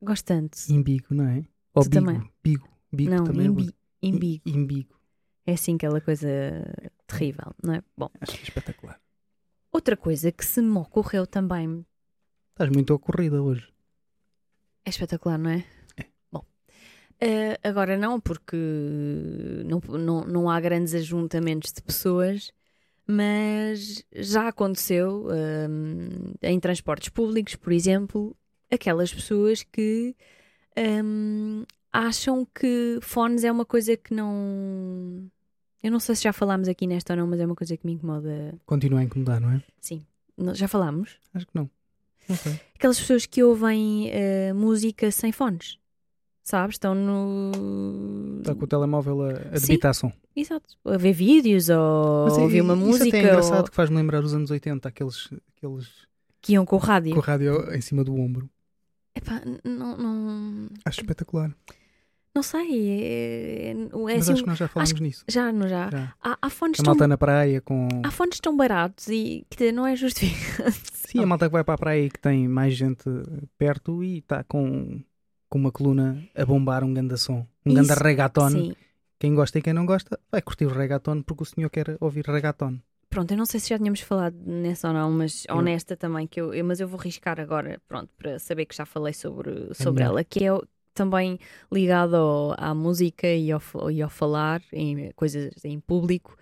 Gosto 0.01 0.27
tanto. 0.27 0.59
Imbigo, 0.71 1.07
não 1.11 1.27
é? 1.27 1.45
Ou 1.75 1.83
Tu 1.83 1.91
bigo. 1.91 2.07
também? 2.07 2.31
Bigo. 2.43 2.69
Bigo 2.93 3.11
não, 3.11 3.25
também 3.25 3.47
é 3.47 3.49
imbi 3.49 3.75
imbigo. 4.01 4.49
Imbigo. 4.49 5.01
É 5.45 5.53
assim 5.55 5.75
aquela 5.75 6.01
coisa 6.01 6.29
terrível, 7.07 7.53
não 7.63 7.75
é? 7.75 7.83
Bom, 7.97 8.11
Acho 8.21 8.37
é 8.37 8.43
espetacular. 8.43 9.01
Outra 9.79 9.97
coisa 9.97 10.33
que 10.33 10.45
se 10.45 10.61
me 10.61 10.77
ocorreu 10.77 11.25
também 11.25 11.87
Estás 12.51 12.69
muito 12.71 12.93
ocorrida 12.93 13.41
hoje. 13.41 13.73
é 14.85 14.91
espetacular, 14.91 15.39
não 15.39 15.51
é? 15.51 15.65
É. 15.97 16.07
Bom, 16.33 16.45
eh, 17.21 17.57
agora 17.63 17.97
não, 17.97 18.21
porque 18.21 18.57
não, 19.65 19.81
não, 19.97 20.25
não 20.25 20.51
há 20.51 20.59
grandes 20.59 20.93
ajuntamentos 20.93 21.73
de 21.73 21.81
pessoas, 21.81 22.53
mas 23.07 24.05
já 24.13 24.49
aconteceu 24.49 25.29
hum, 25.71 26.35
em 26.43 26.59
transportes 26.59 27.11
públicos, 27.11 27.55
por 27.55 27.73
exemplo, 27.73 28.37
aquelas 28.69 29.15
pessoas 29.15 29.63
que 29.63 30.17
hum, 30.77 31.65
acham 31.93 32.45
que 32.45 32.99
fones 33.01 33.45
é 33.45 33.53
uma 33.53 33.65
coisa 33.65 33.97
que 33.97 34.13
não. 34.13 35.31
Eu 35.83 35.91
não 35.93 36.01
sei 36.01 36.15
se 36.17 36.23
já 36.25 36.33
falámos 36.33 36.69
aqui 36.69 36.87
nesta 36.87 37.13
ou 37.13 37.19
não, 37.21 37.27
mas 37.27 37.39
é 37.41 37.47
uma 37.47 37.55
coisa 37.55 37.77
que 37.77 37.87
me 37.87 37.93
incomoda. 37.93 38.55
Continua 38.67 39.01
a 39.01 39.05
incomodar, 39.05 39.41
não 39.41 39.51
é? 39.53 39.63
Não- 40.37 40.55
Já 40.55 40.69
falámos? 40.69 41.17
Acho 41.35 41.47
que 41.47 41.55
não. 41.55 41.69
Não 42.29 42.37
sei. 42.37 42.61
Aquelas 42.75 42.99
pessoas 43.01 43.27
que 43.27 43.43
ouvem 43.43 44.09
eh, 44.11 44.53
música 44.53 45.11
sem 45.11 45.33
fones, 45.33 45.79
sabes? 46.45 46.75
Estão 46.75 46.95
no. 46.95 48.39
Está 48.41 48.55
com 48.55 48.65
o 48.65 48.67
telemóvel 48.67 49.23
a, 49.23 49.31
a 49.55 49.59
Sim. 49.59 49.67
debitar 49.69 49.95
som. 49.95 50.13
Exato. 50.37 50.77
A 50.85 50.97
ver 50.97 51.13
vídeos 51.13 51.69
ou 51.71 52.27
Mas 52.29 52.39
é- 52.39 52.41
ouvir 52.41 52.61
uma 52.61 52.75
isso 52.75 52.85
música 52.87 53.09
até 53.09 53.19
é 53.19 53.23
engraçado 53.23 53.59
ou 53.65 53.69
que 53.71 53.75
faz-me 53.75 53.97
lembrar 53.97 54.23
os 54.23 54.35
anos 54.35 54.51
80, 54.51 54.89
aqueles, 54.89 55.29
aqueles 55.57 55.89
que 56.41 56.53
iam 56.53 56.65
com 56.65 56.77
o 56.77 56.79
rádio. 56.79 57.13
com 57.15 57.19
o 57.19 57.23
rádio 57.23 57.75
em 57.75 57.81
cima 57.81 58.05
do 58.05 58.15
ombro. 58.15 58.49
Epá, 59.17 59.43
não, 59.65 59.97
não, 59.97 60.69
Acho 60.85 61.01
espetacular. 61.01 61.53
Não 62.39 62.43
sei. 62.43 62.91
É, 62.91 63.69
é- 63.69 63.71
é 63.73 63.75
Mas 63.93 64.23
assim, 64.23 64.33
acho 64.33 64.43
que 64.43 64.49
nós 64.49 64.59
já 64.59 64.69
falámos 64.69 65.01
nisso. 65.01 65.25
já, 65.29 65.53
não 65.53 65.69
já. 65.69 65.91
Já. 65.91 66.15
Há, 66.23 66.39
há 66.41 66.51
fones 66.51 66.79
A 66.81 66.83
tão, 66.83 66.93
malta 66.93 67.09
na 67.09 67.19
praia 67.19 67.61
com. 67.61 67.89
há 68.05 68.11
fones 68.11 68.39
tão 68.41 68.57
baratos 68.57 69.09
e 69.09 69.45
que 69.51 69.73
não 69.73 69.87
é 69.87 69.95
justificado. 69.97 70.73
Sim, 70.95 71.23
a 71.23 71.27
malta 71.27 71.47
que 71.47 71.53
vai 71.53 71.65
para 71.65 71.75
a 71.75 71.79
praia 71.79 72.05
e 72.05 72.11
que 72.11 72.19
tem 72.19 72.47
mais 72.49 72.75
gente 72.75 73.05
perto 73.57 74.03
e 74.05 74.19
está 74.19 74.45
com, 74.45 75.01
com 75.49 75.59
uma 75.59 75.73
coluna 75.73 76.23
a 76.37 76.45
bombar 76.45 76.85
um 76.85 76.93
ganda 76.95 77.17
som. 77.17 77.47
Um 77.67 77.75
ganda 77.75 77.93
Isso, 77.95 78.03
reggaeton. 78.05 78.51
Sim. 78.51 78.75
Quem 79.19 79.35
gosta 79.35 79.59
e 79.59 79.63
quem 79.63 79.73
não 79.73 79.85
gosta 79.85 80.19
vai 80.31 80.41
curtir 80.41 80.67
o 80.67 80.69
reggaeton 80.73 81.23
porque 81.23 81.43
o 81.43 81.47
senhor 81.47 81.69
quer 81.71 81.97
ouvir 82.01 82.25
reggaeton. 82.27 82.79
Pronto, 83.11 83.31
eu 83.33 83.39
não 83.39 83.47
sei 83.47 83.59
se 83.59 83.71
já 83.71 83.79
tínhamos 83.79 84.01
falado 84.01 84.37
nessa 84.47 84.89
ou 84.89 84.95
não, 84.95 85.11
mas 85.11 85.45
Eu- 85.49 85.57
honesta 85.57 85.97
também, 85.97 86.27
que 86.27 86.39
eu, 86.41 86.53
eu- 86.53 86.65
mas 86.65 86.79
eu 86.79 86.87
vou 86.87 87.01
riscar 87.01 87.41
agora, 87.41 87.81
pronto, 87.89 88.11
para 88.19 88.39
saber 88.39 88.67
que 88.67 88.77
já 88.77 88.85
falei 88.85 89.15
sobre, 89.15 89.75
sobre 89.75 90.05
ela, 90.05 90.23
que 90.23 90.45
é 90.45 90.51
também 90.99 91.39
ligado 91.73 92.15
ao- 92.17 92.55
à 92.59 92.75
música 92.75 93.27
e 93.27 93.51
ao, 93.51 93.63
e 93.91 94.03
ao 94.03 94.11
falar 94.11 94.63
em 94.73 95.11
coisas 95.13 95.53
em 95.65 95.81
público, 95.81 96.37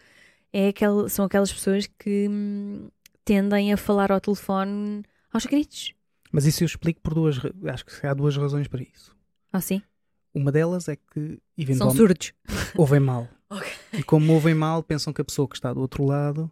é 0.53 0.69
aquel, 0.69 1.09
são 1.09 1.25
aquelas 1.27 1.53
pessoas 1.53 1.87
que 1.99 2.27
hum, 2.29 2.89
tendem 3.25 3.73
a 3.73 3.77
falar 3.77 4.11
ao 4.11 4.21
telefone 4.21 5.03
aos 5.33 5.47
gritos. 5.47 5.93
Mas 6.33 6.45
isso 6.47 6.63
eu 6.63 6.67
explico 6.67 7.01
por 7.01 7.15
duas. 7.15 7.37
Acho 7.73 7.85
que 7.87 8.07
há 8.07 8.13
duas 8.15 8.37
razões 8.37 8.67
para 8.67 8.83
isso. 8.83 9.15
Assim? 9.53 9.81
Uma 10.35 10.51
delas 10.51 10.89
é 10.89 10.97
que 10.97 11.21
São 11.21 11.39
eventualmente 11.57 11.97
surdos. 11.99 12.33
ouvem 12.77 13.01
mal. 13.01 13.29
Ok. 13.49 13.69
E 13.93 14.03
como 14.03 14.33
ouvem 14.33 14.55
mal, 14.57 14.83
pensam 14.83 15.13
que 15.13 15.21
a 15.21 15.25
pessoa 15.25 15.47
que 15.49 15.55
está 15.55 15.73
do 15.73 15.81
outro 15.81 16.05
lado 16.05 16.51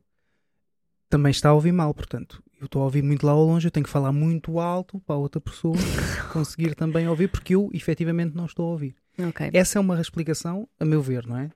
também 1.09 1.31
está 1.31 1.51
a 1.51 1.53
ouvir 1.55 1.73
mal. 1.73 1.93
Portanto, 1.95 2.43
eu 2.61 2.67
estou 2.67 2.83
a 2.83 2.85
ouvir 2.85 3.03
muito 3.03 3.27
lá 3.27 3.33
ao 3.33 3.45
longe, 3.45 3.67
eu 3.67 3.71
tenho 3.71 3.85
que 3.85 3.91
falar 3.91 4.13
muito 4.13 4.59
alto 4.59 5.01
para 5.01 5.15
a 5.17 5.19
outra 5.19 5.41
pessoa 5.41 5.77
conseguir 6.33 6.75
também 6.75 7.09
ouvir, 7.09 7.29
porque 7.29 7.55
eu 7.55 7.71
efetivamente 7.73 8.35
não 8.35 8.47
estou 8.47 8.67
a 8.67 8.71
ouvir. 8.73 8.97
Ok. 9.19 9.51
Essa 9.53 9.79
é 9.79 9.81
uma 9.81 10.01
explicação, 10.01 10.69
a 10.79 10.85
meu 10.85 11.01
ver, 11.03 11.27
não 11.27 11.37
é? 11.39 11.51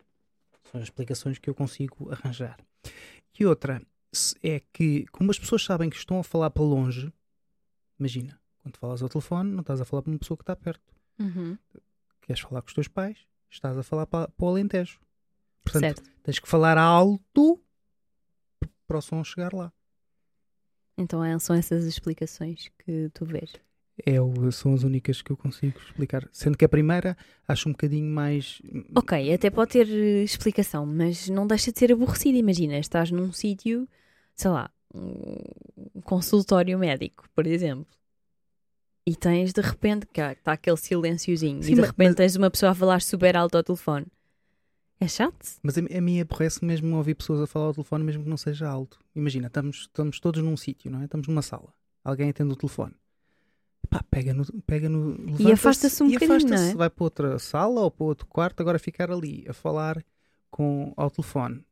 São 0.70 0.80
as 0.80 0.86
explicações 0.86 1.38
que 1.38 1.48
eu 1.48 1.54
consigo 1.54 2.10
arranjar. 2.12 2.58
E 3.38 3.46
outra 3.46 3.80
é 4.42 4.60
que, 4.72 5.06
como 5.12 5.30
as 5.30 5.38
pessoas 5.38 5.64
sabem 5.64 5.88
que 5.88 5.96
estão 5.96 6.18
a 6.18 6.24
falar 6.24 6.50
para 6.50 6.62
longe, 6.62 7.12
imagina, 7.98 8.38
quando 8.62 8.76
falas 8.76 9.02
ao 9.02 9.08
telefone, 9.08 9.50
não 9.50 9.60
estás 9.60 9.80
a 9.80 9.84
falar 9.84 10.02
para 10.02 10.12
uma 10.12 10.18
pessoa 10.18 10.36
que 10.36 10.42
está 10.42 10.54
perto. 10.54 10.94
Uhum. 11.18 11.56
Queres 12.22 12.40
falar 12.42 12.60
com 12.62 12.68
os 12.68 12.74
teus 12.74 12.88
pais, 12.88 13.16
estás 13.50 13.76
a 13.78 13.82
falar 13.82 14.06
para, 14.06 14.28
para 14.28 14.44
o 14.44 14.48
Alentejo. 14.48 15.00
Portanto, 15.64 15.82
Certo. 15.98 16.10
tens 16.22 16.38
que 16.38 16.48
falar 16.48 16.76
alto 16.78 17.60
para 18.88 18.98
o 18.98 19.02
som 19.02 19.22
chegar 19.22 19.52
lá. 19.52 19.70
Então 20.96 21.22
é- 21.22 21.38
são 21.38 21.54
essas 21.54 21.84
explicações 21.84 22.70
que 22.78 23.10
tu 23.14 23.24
vês. 23.26 23.52
É 24.06 24.14
são 24.52 24.74
as 24.74 24.84
únicas 24.84 25.20
que 25.20 25.30
eu 25.30 25.36
consigo 25.36 25.78
explicar. 25.80 26.28
Sendo 26.32 26.56
que 26.56 26.64
a 26.64 26.68
primeira 26.68 27.16
acho 27.46 27.68
um 27.68 27.72
bocadinho 27.72 28.08
mais. 28.08 28.62
Ok, 28.96 29.32
até 29.32 29.50
pode 29.50 29.72
ter 29.72 29.88
eh, 29.88 30.22
explicação, 30.22 30.86
mas 30.86 31.28
não 31.28 31.46
deixa 31.46 31.72
de 31.72 31.78
ser 31.78 31.92
aborrecido. 31.92 32.38
Imagina, 32.38 32.78
estás 32.78 33.10
num 33.10 33.32
sítio, 33.32 33.88
sei 34.34 34.50
lá, 34.52 34.70
um 34.94 36.00
consultório 36.04 36.78
médico, 36.78 37.28
por 37.34 37.44
exemplo, 37.46 37.86
e 39.04 39.16
tens 39.16 39.52
de 39.52 39.60
repente, 39.60 40.06
que 40.06 40.20
está 40.20 40.52
aquele 40.52 40.76
silenciozinho, 40.76 41.62
Sim, 41.62 41.72
e 41.72 41.74
de 41.74 41.80
repente 41.80 42.08
mas- 42.10 42.14
tens 42.16 42.36
uma 42.36 42.50
pessoa 42.50 42.70
a 42.72 42.74
falar 42.74 43.02
super 43.02 43.36
alto 43.36 43.56
ao 43.56 43.64
telefone. 43.64 44.06
É 45.00 45.06
chato? 45.06 45.58
Mas 45.62 45.78
a, 45.78 45.80
a 45.80 46.00
mim 46.00 46.20
aborrece 46.20 46.64
mesmo 46.64 46.96
ouvir 46.96 47.14
pessoas 47.14 47.40
a 47.40 47.46
falar 47.46 47.66
ao 47.66 47.74
telefone, 47.74 48.04
mesmo 48.04 48.24
que 48.24 48.30
não 48.30 48.36
seja 48.36 48.68
alto. 48.68 48.98
Imagina, 49.14 49.46
estamos, 49.46 49.82
estamos 49.82 50.18
todos 50.18 50.42
num 50.42 50.56
sítio, 50.56 50.90
não 50.90 51.00
é? 51.00 51.04
Estamos 51.04 51.28
numa 51.28 51.42
sala. 51.42 51.72
Alguém 52.04 52.30
atende 52.30 52.52
o 52.52 52.56
telefone. 52.56 52.94
Pá, 53.88 54.02
pega 54.10 54.34
no. 54.34 54.44
Pega 54.62 54.88
no 54.88 55.10
levanta-se 55.10 55.52
afasta-se 55.52 56.02
um 56.02 56.08
e 56.08 56.12
bocadinho, 56.14 56.36
afasta-se. 56.36 56.64
não 56.64 56.70
é? 56.72 56.74
Vai 56.74 56.90
para 56.90 57.04
outra 57.04 57.38
sala 57.38 57.80
ou 57.80 57.90
para 57.90 58.04
outro 58.04 58.26
quarto, 58.26 58.60
agora 58.60 58.78
ficar 58.78 59.10
ali 59.10 59.44
a 59.48 59.52
falar 59.52 60.04
com, 60.50 60.92
ao 60.96 61.10
telefone. 61.10 61.64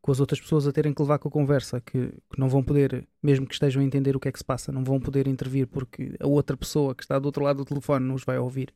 Com 0.00 0.10
as 0.10 0.18
outras 0.18 0.40
pessoas 0.40 0.66
a 0.66 0.72
terem 0.72 0.94
que 0.94 1.02
levar 1.02 1.18
com 1.18 1.28
a 1.28 1.30
conversa, 1.30 1.78
que, 1.78 2.08
que 2.08 2.40
não 2.40 2.48
vão 2.48 2.62
poder, 2.62 3.06
mesmo 3.22 3.46
que 3.46 3.52
estejam 3.52 3.82
a 3.82 3.84
entender 3.84 4.16
o 4.16 4.20
que 4.20 4.28
é 4.28 4.32
que 4.32 4.38
se 4.38 4.44
passa, 4.44 4.72
não 4.72 4.82
vão 4.82 4.98
poder 4.98 5.28
intervir 5.28 5.66
porque 5.66 6.16
a 6.18 6.26
outra 6.26 6.56
pessoa 6.56 6.94
que 6.94 7.02
está 7.02 7.18
do 7.18 7.26
outro 7.26 7.44
lado 7.44 7.58
do 7.58 7.64
telefone 7.66 8.06
não 8.06 8.14
os 8.14 8.24
vai 8.24 8.38
ouvir. 8.38 8.72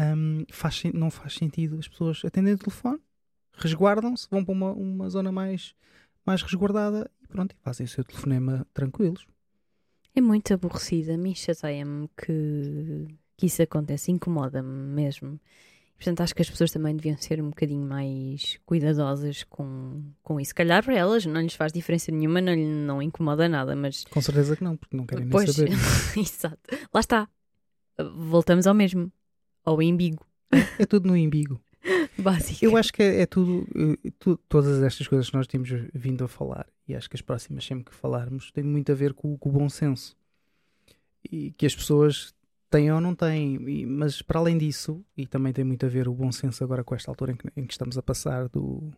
Hum, 0.00 0.46
faz, 0.50 0.84
não 0.94 1.10
faz 1.10 1.34
sentido 1.34 1.78
as 1.78 1.86
pessoas 1.86 2.24
atenderem 2.24 2.54
o 2.54 2.58
telefone, 2.58 2.98
resguardam-se, 3.62 4.26
vão 4.30 4.44
para 4.44 4.52
uma, 4.52 4.72
uma 4.72 5.08
zona 5.10 5.30
mais, 5.32 5.74
mais 6.26 6.42
resguardada 6.42 7.10
e 7.22 7.26
pronto, 7.26 7.54
fazem 7.62 7.84
o 7.86 7.88
seu 7.88 8.04
telefonema 8.04 8.66
tranquilos. 8.74 9.26
É 10.14 10.20
muito 10.20 10.52
aborrecida, 10.52 11.16
me 11.16 11.34
chateia-me 11.34 12.08
que, 12.16 13.06
que 13.36 13.46
isso 13.46 13.62
acontece, 13.62 14.10
incomoda-me 14.12 14.68
mesmo. 14.94 15.40
Portanto, 15.96 16.20
acho 16.22 16.34
que 16.34 16.42
as 16.42 16.50
pessoas 16.50 16.72
também 16.72 16.96
deviam 16.96 17.16
ser 17.16 17.40
um 17.40 17.48
bocadinho 17.50 17.86
mais 17.88 18.58
cuidadosas 18.66 19.44
com, 19.44 20.02
com 20.22 20.40
isso. 20.40 20.48
Se 20.48 20.54
calhar 20.54 20.84
para 20.84 20.96
elas 20.96 21.24
não 21.24 21.40
lhes 21.40 21.54
faz 21.54 21.72
diferença 21.72 22.10
nenhuma, 22.10 22.40
não, 22.40 22.52
lhe- 22.52 22.66
não 22.66 23.00
incomoda 23.00 23.48
nada, 23.48 23.76
mas 23.76 24.04
Com 24.06 24.20
certeza 24.20 24.56
que 24.56 24.64
não, 24.64 24.76
porque 24.76 24.96
não 24.96 25.06
querem 25.06 25.24
nem 25.24 25.30
Pois, 25.30 25.54
saber. 25.54 25.70
exato. 26.18 26.58
Lá 26.92 27.00
está. 27.00 27.28
Voltamos 28.16 28.66
ao 28.66 28.74
mesmo. 28.74 29.12
Ao 29.64 29.80
embigo, 29.80 30.26
É 30.78 30.84
tudo 30.84 31.06
no 31.08 31.16
imbigo. 31.16 31.60
Básico. 32.22 32.64
Eu 32.64 32.76
acho 32.76 32.92
que 32.92 33.02
é, 33.02 33.22
é 33.22 33.26
tudo, 33.26 33.66
eh, 33.74 34.34
todas 34.48 34.82
estas 34.82 35.06
coisas 35.06 35.28
que 35.28 35.36
nós 35.36 35.46
temos 35.46 35.68
vindo 35.92 36.24
a 36.24 36.28
falar, 36.28 36.66
e 36.86 36.94
acho 36.94 37.08
que 37.08 37.16
as 37.16 37.22
próximas 37.22 37.64
sempre 37.64 37.84
que 37.84 37.94
falarmos, 37.94 38.50
tem 38.50 38.64
muito 38.64 38.90
a 38.92 38.94
ver 38.94 39.12
com, 39.12 39.36
com 39.36 39.48
o 39.48 39.52
bom 39.52 39.68
senso. 39.68 40.16
E 41.30 41.52
que 41.52 41.66
as 41.66 41.74
pessoas 41.74 42.34
têm 42.70 42.90
ou 42.90 43.00
não 43.00 43.14
têm, 43.14 43.54
e- 43.68 43.86
mas 43.86 44.22
para 44.22 44.38
além 44.38 44.56
disso, 44.58 45.04
e 45.16 45.26
também 45.26 45.52
tem 45.52 45.64
muito 45.64 45.84
a 45.84 45.88
ver 45.88 46.08
o 46.08 46.14
bom 46.14 46.32
senso 46.32 46.64
agora 46.64 46.82
com 46.82 46.94
esta 46.94 47.10
altura 47.10 47.32
em 47.32 47.36
que, 47.36 47.48
em 47.56 47.66
que 47.66 47.72
estamos 47.72 47.98
a 47.98 48.02
passar 48.02 48.48
do 48.48 48.92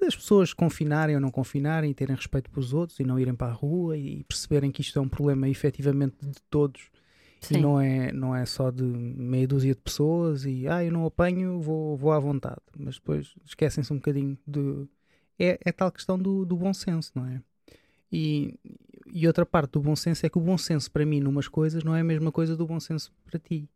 das 0.00 0.16
pessoas 0.16 0.52
confinarem 0.52 1.14
ou 1.14 1.20
não 1.20 1.30
confinarem 1.30 1.94
terem 1.94 2.16
respeito 2.16 2.50
pelos 2.50 2.72
outros 2.74 2.98
e 2.98 3.04
não 3.04 3.20
irem 3.20 3.36
para 3.36 3.52
a 3.52 3.54
rua 3.54 3.96
e 3.96 4.24
perceberem 4.24 4.72
que 4.72 4.80
isto 4.80 4.98
é 4.98 5.02
um 5.02 5.08
problema 5.08 5.48
efetivamente 5.48 6.16
de 6.20 6.42
todos 6.50 6.90
Sim. 7.42 7.58
e 7.58 7.60
não 7.60 7.80
é, 7.80 8.12
não 8.12 8.34
é 8.34 8.46
só 8.46 8.70
de 8.70 8.84
meia 8.84 9.48
dúzia 9.48 9.74
de 9.74 9.80
pessoas 9.80 10.44
e 10.44 10.68
ah, 10.68 10.84
eu 10.84 10.92
não 10.92 11.04
apanho, 11.04 11.60
vou, 11.60 11.96
vou 11.96 12.12
à 12.12 12.18
vontade. 12.18 12.60
Mas 12.78 12.94
depois 12.94 13.34
esquecem-se 13.44 13.92
um 13.92 13.96
bocadinho 13.96 14.38
de. 14.46 14.86
É, 15.38 15.58
é 15.64 15.72
tal 15.72 15.90
questão 15.90 16.18
do, 16.18 16.44
do 16.44 16.56
bom 16.56 16.72
senso, 16.72 17.10
não 17.14 17.26
é? 17.26 17.42
E, 18.12 18.54
e 19.12 19.26
outra 19.26 19.44
parte 19.44 19.72
do 19.72 19.80
bom 19.80 19.96
senso 19.96 20.24
é 20.24 20.28
que 20.28 20.38
o 20.38 20.40
bom 20.40 20.56
senso 20.56 20.90
para 20.90 21.04
mim, 21.04 21.18
numas 21.18 21.48
coisas, 21.48 21.82
não 21.82 21.96
é 21.96 22.00
a 22.00 22.04
mesma 22.04 22.30
coisa 22.30 22.56
do 22.56 22.66
bom 22.66 22.78
senso 22.78 23.12
para 23.24 23.38
ti. 23.40 23.68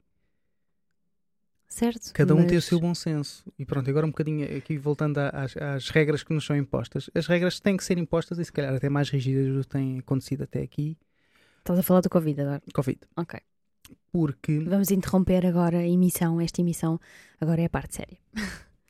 Certo. 1.69 2.13
Cada 2.13 2.35
um 2.35 2.47
tem 2.47 2.53
o 2.53 2.55
mas- 2.55 2.65
seu 2.65 2.79
bom 2.79 2.95
senso. 2.95 3.45
E 3.59 3.65
pronto, 3.67 3.91
agora 3.91 4.07
um 4.07 4.11
bocadinho 4.11 4.57
aqui 4.57 4.79
voltando 4.79 5.19
às, 5.19 5.57
às 5.57 5.89
regras 5.89 6.23
que 6.23 6.33
nos 6.33 6.47
são 6.47 6.57
impostas. 6.57 7.11
As 7.15 7.27
regras 7.27 7.59
têm 7.59 7.77
que 7.77 7.83
ser 7.83 7.99
impostas 7.99 8.39
e 8.39 8.45
se 8.45 8.53
calhar 8.53 8.73
até 8.75 8.89
mais 8.89 9.11
rígidas 9.11 9.53
do 9.53 9.61
que 9.63 9.69
têm 9.69 9.99
acontecido 9.99 10.45
até 10.45 10.63
aqui. 10.63 10.97
Estás 11.59 11.79
a 11.81 11.83
falar 11.83 12.01
do 12.01 12.09
Covid 12.09 12.41
agora. 12.41 12.63
Covid. 12.73 13.01
Ok. 13.17 13.41
Porque, 14.13 14.61
Vamos 14.61 14.91
interromper 14.91 15.45
agora 15.47 15.79
a 15.79 15.87
emissão. 15.87 16.41
Esta 16.41 16.61
emissão 16.61 16.99
agora 17.41 17.61
é 17.61 17.67
a 17.67 17.71
parte 17.71 17.97
séria. 17.97 18.19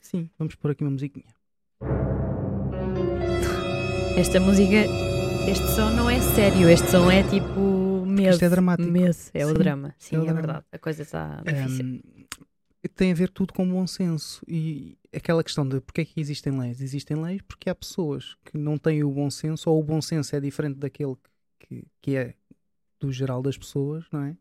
sim, 0.00 0.30
vamos 0.38 0.54
pôr 0.54 0.70
aqui 0.70 0.84
uma 0.84 0.90
musiquinha. 0.92 1.26
Esta 4.16 4.40
música, 4.40 4.84
este 5.50 5.66
som 5.74 5.90
não 5.90 6.08
é 6.08 6.20
sério. 6.20 6.68
Este 6.70 6.90
som 6.90 7.10
é 7.10 7.22
tipo 7.28 7.86
porque 8.16 8.30
isto 8.30 8.44
é 8.44 8.48
dramático. 8.48 8.90
Medo, 8.90 9.16
é 9.34 9.44
o 9.44 9.48
Sim, 9.48 9.54
drama. 9.54 9.94
Sim, 9.98 10.16
é 10.16 10.18
o 10.18 10.22
é, 10.22 10.24
drama. 10.24 10.40
verdade. 10.40 10.64
A 10.72 10.78
coisa 10.78 11.02
está 11.02 11.42
difícil. 11.42 11.84
Hum, 11.84 12.00
tem 12.94 13.12
a 13.12 13.14
ver 13.14 13.30
tudo 13.30 13.52
com 13.52 13.68
bom 13.68 13.86
senso. 13.86 14.42
E 14.48 14.96
aquela 15.14 15.44
questão 15.44 15.68
de 15.68 15.80
porque 15.80 16.00
é 16.00 16.04
que 16.04 16.20
existem 16.20 16.58
leis? 16.58 16.80
Existem 16.80 17.16
leis 17.16 17.42
porque 17.42 17.68
há 17.68 17.74
pessoas 17.74 18.36
que 18.44 18.56
não 18.56 18.78
têm 18.78 19.04
o 19.04 19.10
bom 19.10 19.30
senso, 19.30 19.68
ou 19.70 19.80
o 19.80 19.84
bom 19.84 20.00
senso 20.00 20.34
é 20.34 20.40
diferente 20.40 20.78
daquele 20.78 21.16
que, 21.58 21.84
que 22.00 22.16
é 22.16 22.34
do 22.98 23.12
geral 23.12 23.42
das 23.42 23.58
pessoas, 23.58 24.04
não 24.10 24.22
é? 24.22 24.36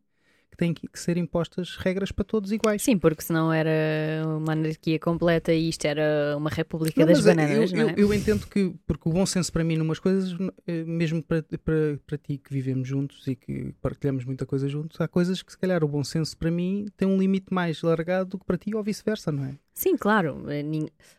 Que 0.50 0.58
têm 0.58 0.74
que 0.74 0.88
ser 1.00 1.18
impostas 1.18 1.76
regras 1.76 2.12
para 2.12 2.24
todos 2.24 2.52
iguais. 2.52 2.82
Sim, 2.82 2.98
porque 2.98 3.22
senão 3.22 3.52
era 3.52 4.24
uma 4.26 4.54
anarquia 4.54 4.98
completa 5.00 5.54
e 5.54 5.70
isto 5.70 5.86
era 5.86 6.36
uma 6.38 6.50
república 6.50 7.00
Não, 7.02 7.12
das 7.12 7.24
bananas, 7.24 7.72
eu, 7.72 7.78
não 7.78 7.90
é? 7.90 7.94
eu, 7.94 7.98
eu 7.98 8.14
entendo 8.14 8.48
que, 8.48 8.74
porque 8.88 9.10
o 9.10 9.12
bom 9.12 9.26
senso 9.26 9.52
para 9.52 9.64
mim, 9.64 9.76
numas 9.76 10.00
coisas, 10.00 10.36
eh, 10.66 10.84
mesmo 10.86 11.22
para, 11.22 11.44
para, 11.44 12.00
para 12.06 12.18
ti 12.18 12.38
que 12.38 12.54
vivemos 12.54 12.88
juntos 12.88 13.28
e 13.28 13.36
que 13.36 13.74
partilhamos 13.82 14.24
muita 14.24 14.46
coisa 14.46 14.70
juntos, 14.70 15.02
há 15.02 15.08
coisas 15.08 15.42
que 15.42 15.52
se 15.52 15.58
calhar 15.58 15.84
o 15.84 15.88
bom 15.88 16.04
senso 16.04 16.38
para 16.38 16.50
mim 16.52 16.86
tem 16.96 17.08
um 17.08 17.18
limite 17.18 17.54
mais 17.54 17.82
largado 17.82 18.32
do 18.32 18.40
que 18.40 18.46
para 18.46 18.58
ti 18.58 18.74
ou 18.74 18.84
vice-versa, 18.84 19.32
não 19.32 19.46
é? 19.46 19.58
Sim, 19.76 19.98
claro. 19.98 20.50
eh, 20.50 20.64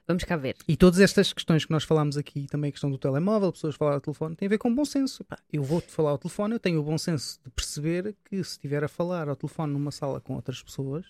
Vamos 0.08 0.24
cá 0.24 0.36
ver. 0.36 0.56
E 0.66 0.76
todas 0.76 0.98
estas 0.98 1.32
questões 1.32 1.66
que 1.66 1.70
nós 1.70 1.84
falámos 1.84 2.16
aqui, 2.16 2.46
também 2.46 2.70
a 2.70 2.72
questão 2.72 2.90
do 2.90 2.96
telemóvel, 2.96 3.52
pessoas 3.52 3.74
falar 3.74 3.94
ao 3.94 4.00
telefone, 4.00 4.34
tem 4.34 4.46
a 4.46 4.48
ver 4.48 4.58
com 4.58 4.74
bom 4.74 4.84
senso. 4.84 5.22
Pá, 5.24 5.38
eu 5.52 5.62
vou-te 5.62 5.92
falar 5.92 6.10
ao 6.10 6.18
telefone, 6.18 6.54
eu 6.54 6.60
tenho 6.60 6.80
o 6.80 6.82
bom 6.82 6.96
senso 6.96 7.38
de 7.44 7.50
perceber 7.50 8.16
que 8.24 8.42
se 8.42 8.52
estiver 8.52 8.82
a 8.82 8.88
falar 8.88 9.28
ao 9.28 9.36
telefone 9.36 9.74
numa 9.74 9.90
sala 9.90 10.20
com 10.22 10.34
outras 10.34 10.62
pessoas 10.62 11.04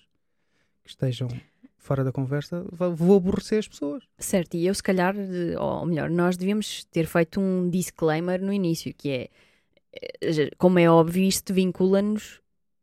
que 0.83 0.91
estejam 0.91 1.29
fora 1.79 2.03
da 2.03 2.11
conversa, 2.11 2.67
vou 2.73 3.17
aborrecer 3.17 3.61
as 3.61 3.69
pessoas. 3.69 4.03
Certo, 4.19 4.57
e 4.57 4.67
eu 4.67 4.75
se 4.75 4.83
calhar, 4.83 5.15
ou 5.59 5.87
melhor, 5.87 6.11
nós 6.11 6.37
devíamos 6.37 6.85
ter 6.87 7.07
feito 7.07 7.41
um 7.41 7.71
disclaimer 7.71 8.43
no 8.43 8.53
início, 8.53 8.93
que 8.93 9.09
é, 9.09 9.29
eh, 10.21 10.51
como 10.59 10.81
é 10.81 10.91
óbvio, 10.91 11.23
isto 11.23 11.55
vincula-nos 11.55 12.41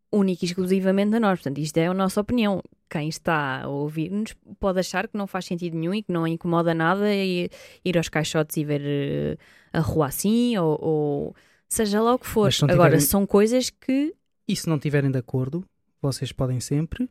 única 0.09 0.45
e 0.45 0.47
exclusivamente 0.47 1.15
a 1.15 1.19
nós. 1.19 1.39
Portanto, 1.39 1.57
isto 1.57 1.77
é 1.77 1.87
a 1.87 1.93
nossa 1.93 2.21
opinião. 2.21 2.61
Quem 2.93 3.09
está 3.09 3.63
a 3.63 3.67
ouvir-nos 3.69 4.35
pode 4.59 4.79
achar 4.79 5.07
que 5.07 5.17
não 5.17 5.25
faz 5.25 5.45
sentido 5.45 5.75
nenhum 5.75 5.95
e 5.95 6.03
que 6.03 6.11
não 6.11 6.27
incomoda 6.27 6.75
nada 6.75 7.11
e- 7.11 7.49
ir 7.83 7.97
aos 7.97 8.07
caixotes 8.07 8.55
e 8.57 8.63
ver 8.63 8.81
eh, 8.85 9.37
a 9.73 9.79
rua 9.79 10.05
assim, 10.07 10.55
ou, 10.57 10.77
ou 10.79 11.35
seja 11.67 11.99
lá 12.01 12.13
o 12.13 12.19
que 12.19 12.27
for. 12.27 12.51
Não 12.61 12.69
Agora, 12.69 12.89
tiverem- 12.91 12.99
são 12.99 13.25
coisas 13.25 13.71
que 13.71 14.13
E 14.47 14.55
se 14.55 14.69
não 14.69 14.75
estiverem 14.75 15.09
de 15.09 15.17
acordo, 15.17 15.65
vocês 15.99 16.31
podem 16.31 16.59
sempre 16.59 17.09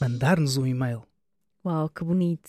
mandar-nos 0.00 0.56
um 0.56 0.64
e-mail. 0.66 1.02
Uau, 1.66 1.88
que 1.88 2.04
bonito. 2.04 2.48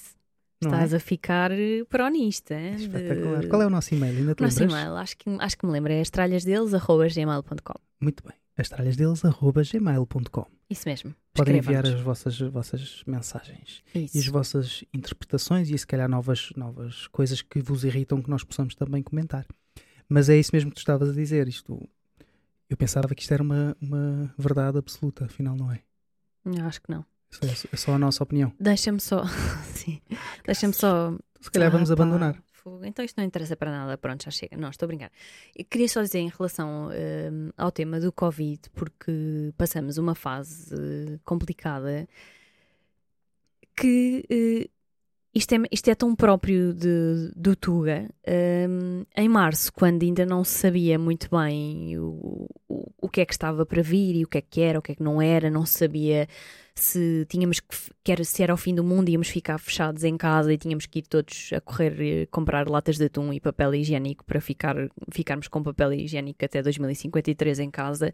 Não 0.62 0.70
Estás 0.72 0.94
é? 0.94 0.98
a 0.98 1.00
ficar 1.00 1.52
eh, 1.52 1.84
peronista. 1.90 2.54
Espetacular. 2.54 3.40
De- 3.42 3.48
Qual 3.48 3.62
é 3.62 3.66
o 3.66 3.70
nosso 3.72 3.96
e-mail? 3.96 4.16
Ainda 4.18 4.36
te 4.36 4.44
Nosso 4.44 4.60
lembras? 4.60 4.80
e-mail, 4.80 4.96
acho 4.96 5.18
que, 5.18 5.30
acho 5.40 5.58
que 5.58 5.66
me 5.66 5.72
lembro, 5.72 5.92
é 5.92 6.02
astralhasdeles.gmail.com. 6.02 7.80
Muito 8.00 8.24
bem. 8.24 8.34
astralhasdeles.gmail.com 8.58 10.59
Isso 10.70 10.88
mesmo. 10.88 11.16
Podem 11.34 11.58
enviar 11.58 11.86
as 11.86 12.00
vossas, 12.02 12.38
vossas 12.40 13.04
mensagens. 13.08 13.82
Isso. 13.96 14.16
e 14.16 14.20
as 14.20 14.28
vossas 14.28 14.84
interpretações 14.94 15.70
e 15.70 15.78
se 15.78 15.88
calhar 15.88 16.08
novas, 16.08 16.52
novas 16.56 17.08
coisas 17.08 17.42
que 17.42 17.60
vos 17.62 17.84
irritam 17.84 18.22
que 18.22 18.30
nós 18.30 18.44
possamos 18.44 18.76
também 18.76 19.02
comentar. 19.02 19.46
Mas 20.08 20.30
é 20.30 20.38
isso 20.38 20.52
mesmo 20.54 20.70
que 20.70 20.76
tu 20.76 20.80
estavas 20.80 21.10
a 21.10 21.14
dizer. 21.14 21.48
Isto, 21.48 21.88
eu 22.70 22.78
pensava 22.78 23.14
que 23.16 23.22
isto 23.22 23.34
era 23.34 23.42
uma, 23.42 23.76
uma 23.82 24.34
verdade 24.38 24.78
absoluta, 24.78 25.26
afinal 25.26 25.56
não 25.56 25.72
é. 25.72 25.82
Não, 26.46 26.68
Acho 26.68 26.82
que 26.82 26.92
não. 26.92 27.06
É, 27.44 27.48
é 27.74 27.78
só 27.78 27.94
a 27.94 28.00
nossa 28.00 28.24
opinião. 28.24 28.52
Deixa-me 28.60 29.00
só. 29.00 29.24
Sim. 29.74 30.00
Deixa-me 30.46 30.74
só. 30.74 31.16
Se 31.42 31.50
calhar 31.52 31.72
vamos 31.72 31.90
Ah, 31.90 31.94
abandonar. 31.94 32.42
Então 32.84 33.04
isto 33.04 33.18
não 33.18 33.24
interessa 33.26 33.56
para 33.56 33.72
nada. 33.72 33.98
Pronto, 33.98 34.24
já 34.24 34.32
chega. 34.32 34.58
Não, 34.58 34.70
estou 34.70 34.86
a 34.86 34.88
brincar. 34.88 35.12
Eu 35.56 35.66
queria 35.66 35.88
só 35.88 36.02
dizer 36.02 36.20
em 36.20 36.30
relação 36.30 36.90
hum, 36.90 37.50
ao 37.58 37.72
tema 37.72 38.00
do 38.00 38.12
Covid, 38.12 38.70
porque 38.72 39.54
passamos 39.58 39.98
uma 39.98 40.16
fase 40.16 40.74
eh, 40.76 41.20
complicada 41.26 42.08
que. 43.76 44.26
eh, 44.30 44.70
isto 45.40 45.54
é, 45.54 45.58
isto 45.72 45.90
é 45.90 45.96
tão 45.96 46.14
próprio 46.16 46.74
de, 46.74 47.32
do 47.36 47.56
Tuga. 47.56 48.10
Hum, 48.70 49.06
em 49.16 49.30
março, 49.30 49.72
quando 49.74 50.04
ainda 50.04 50.26
não 50.26 50.44
se 50.44 50.52
sabia 50.60 51.00
muito 51.00 51.30
bem 51.30 51.98
o, 51.98 52.50
o, 52.68 52.92
o 53.02 53.10
que 53.10 53.22
é 53.22 53.26
que 53.26 53.34
estava 53.34 53.66
para 53.66 53.82
vir 53.82 54.18
e 54.18 54.24
o 54.26 54.28
que 54.28 54.38
é 54.38 54.42
que 54.42 54.62
era, 54.62 54.78
o 54.78 54.82
que 54.82 54.92
é 54.92 54.96
que 54.96 55.04
não 55.04 55.22
era, 55.22 55.50
não 55.50 55.66
se 55.66 55.80
sabia 55.80 56.28
se 56.76 57.26
tínhamos 57.30 57.60
que, 57.60 57.76
que 58.04 58.12
era, 58.12 58.24
se 58.24 58.42
era 58.42 58.54
o 58.54 58.58
fim 58.58 58.74
do 58.74 58.84
mundo, 58.84 59.10
íamos 59.10 59.28
ficar 59.28 59.58
fechados 59.58 60.04
em 60.04 60.18
casa 60.18 60.54
e 60.54 60.58
tínhamos 60.58 60.86
que 60.86 61.00
ir 61.00 61.04
todos 61.04 61.52
a 61.54 61.62
correr 61.62 61.96
eh, 62.00 62.26
comprar 62.28 62.70
latas 62.70 62.98
de 62.98 63.06
atum 63.06 63.34
e 63.34 63.40
papel 63.40 63.76
higiênico 63.76 64.24
para 64.26 64.40
ficar, 64.40 64.76
ficarmos 65.12 65.48
com 65.48 65.62
papel 65.62 65.94
higiênico 65.94 66.44
até 66.44 66.62
2053 66.62 67.60
em 67.60 67.72
casa. 67.72 68.12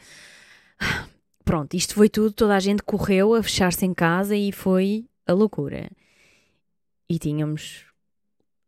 Pronto, 1.46 1.76
isto 1.76 1.94
foi 1.94 2.10
tudo, 2.10 2.32
toda 2.32 2.56
a 2.56 2.60
gente 2.60 2.82
correu 2.82 3.36
a 3.36 3.44
fechar-se 3.44 3.86
em 3.86 3.94
casa 3.94 4.36
e 4.36 4.52
foi 4.52 5.06
a 5.28 5.34
loucura. 5.34 5.90
E 7.10 7.20
tínhamos 7.20 7.86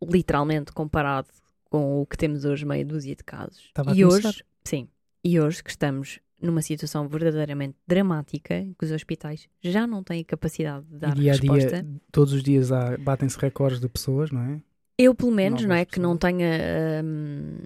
literalmente 0.01 0.71
comparado 0.71 1.27
com 1.69 2.01
o 2.01 2.05
que 2.05 2.17
temos 2.17 2.45
hoje 2.45 2.65
meia 2.65 2.85
dúzia 2.85 3.15
de 3.15 3.23
casos. 3.23 3.65
Estava 3.67 3.91
a 3.91 3.95
e 3.95 4.05
hoje, 4.05 4.43
sim, 4.63 4.87
e 5.23 5.39
hoje 5.39 5.63
que 5.63 5.69
estamos 5.69 6.19
numa 6.41 6.61
situação 6.61 7.07
verdadeiramente 7.07 7.75
dramática, 7.87 8.63
que 8.77 8.85
os 8.85 8.91
hospitais 8.91 9.49
já 9.61 9.87
não 9.87 10.03
têm 10.03 10.23
capacidade 10.23 10.85
de 10.85 10.95
E 10.95 10.99
dar 10.99 11.15
dia 11.15 11.31
a 11.31 11.35
resposta. 11.35 11.81
dia, 11.83 11.99
todos 12.11 12.33
os 12.33 12.43
dias 12.43 12.69
batem-se 12.99 13.37
recordes 13.39 13.79
de 13.79 13.89
pessoas, 13.89 14.29
não 14.31 14.41
é? 14.41 14.61
Eu, 14.99 15.13
pelo 15.15 15.31
menos, 15.31 15.63
não 15.65 15.73
é? 15.73 15.79
novas 15.79 15.91
Que 15.93 15.99
não 15.99 16.15
pessoas. 16.15 16.33
tenha, 16.33 17.03
hum, 17.03 17.57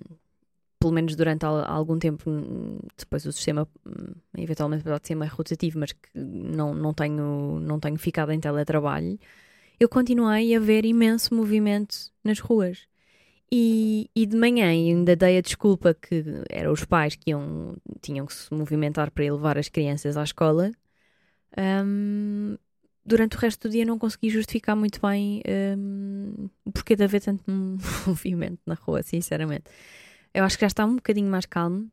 pelo 0.79 0.93
menos 0.93 1.15
durante 1.15 1.45
al- 1.45 1.65
algum 1.65 1.99
tempo, 1.99 2.29
hum, 2.29 2.79
depois 2.97 3.25
o 3.25 3.31
sistema 3.31 3.67
hum, 3.85 4.13
eventualmente 4.37 4.83
pode 4.83 5.05
ser 5.07 5.15
mais 5.15 5.31
rotativo, 5.31 5.77
mas 5.79 5.91
que 5.91 6.09
não, 6.15 6.73
não, 6.73 6.93
tenho, 6.93 7.59
não 7.59 7.79
tenho 7.79 7.97
ficado 7.97 8.31
em 8.31 8.39
teletrabalho, 8.39 9.19
eu 9.81 9.89
continuei 9.89 10.55
a 10.55 10.59
ver 10.59 10.85
imenso 10.85 11.33
movimento 11.33 11.95
nas 12.23 12.39
ruas. 12.39 12.87
E, 13.51 14.07
e 14.15 14.25
de 14.27 14.37
manhã 14.37 14.67
ainda 14.67 15.15
dei 15.15 15.39
a 15.39 15.41
desculpa 15.41 15.93
que 15.93 16.23
eram 16.49 16.71
os 16.71 16.85
pais 16.85 17.15
que 17.15 17.31
iam, 17.31 17.75
tinham 17.99 18.25
que 18.27 18.33
se 18.33 18.53
movimentar 18.53 19.09
para 19.09 19.25
ir 19.25 19.31
levar 19.31 19.57
as 19.57 19.67
crianças 19.69 20.15
à 20.15 20.23
escola. 20.23 20.71
Hum, 21.57 22.57
durante 23.03 23.35
o 23.35 23.39
resto 23.39 23.67
do 23.67 23.71
dia 23.71 23.83
não 23.85 23.97
consegui 23.97 24.29
justificar 24.29 24.75
muito 24.75 25.01
bem 25.01 25.41
o 26.63 26.71
porquê 26.71 26.95
de 26.95 27.03
haver 27.03 27.21
tanto 27.21 27.43
movimento 28.07 28.59
na 28.67 28.75
rua, 28.75 29.01
sinceramente. 29.01 29.65
Eu 30.33 30.43
acho 30.43 30.57
que 30.57 30.61
já 30.61 30.67
está 30.67 30.85
um 30.85 30.95
bocadinho 30.95 31.29
mais 31.29 31.45
calmo. 31.47 31.91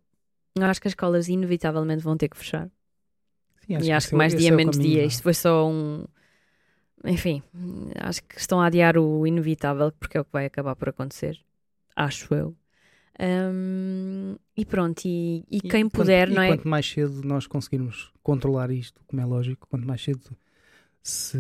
Eu 0.55 0.65
acho 0.65 0.81
que 0.81 0.89
as 0.89 0.93
escolas 0.93 1.27
inevitavelmente 1.29 2.03
vão 2.03 2.17
ter 2.17 2.29
que 2.29 2.37
fechar. 2.37 2.71
Sim, 3.67 3.73
e 3.73 3.91
acho 3.91 3.91
esse 3.97 4.09
que 4.09 4.15
é 4.15 4.17
o- 4.17 4.19
mais 4.19 4.33
esse 4.35 4.43
dia, 4.43 4.49
é 4.51 4.53
menos 4.57 4.77
caminho, 4.77 4.93
dia. 4.95 5.03
é? 5.03 5.07
Isto 5.07 5.23
foi 5.23 5.35
só 5.35 5.69
um. 5.69 6.05
Enfim, 7.05 7.43
acho 7.97 8.23
que 8.25 8.39
estão 8.39 8.61
a 8.61 8.67
adiar 8.67 8.97
o 8.99 9.27
inevitável, 9.27 9.93
porque 9.93 10.17
é 10.19 10.21
o 10.21 10.25
que 10.25 10.33
vai 10.33 10.47
acabar 10.47 10.75
por 10.77 10.89
acontecer. 10.89 11.39
Acho 11.95 12.35
eu. 12.35 12.57
Hum, 13.21 14.37
e 14.57 14.65
pronto, 14.65 15.03
e, 15.05 15.45
e 15.51 15.61
quem 15.61 15.85
quanto- 15.89 15.93
puder, 15.93 16.29
e 16.31 16.35
não 16.35 16.43
é? 16.43 16.49
quanto 16.49 16.69
mais 16.69 16.89
cedo 16.89 17.23
nós 17.25 17.47
conseguirmos 17.47 18.13
controlar 18.23 18.71
isto, 18.71 19.03
como 19.07 19.21
é 19.21 19.25
lógico, 19.25 19.67
quanto 19.69 19.87
mais 19.87 20.03
cedo 20.03 20.37
se, 21.03 21.39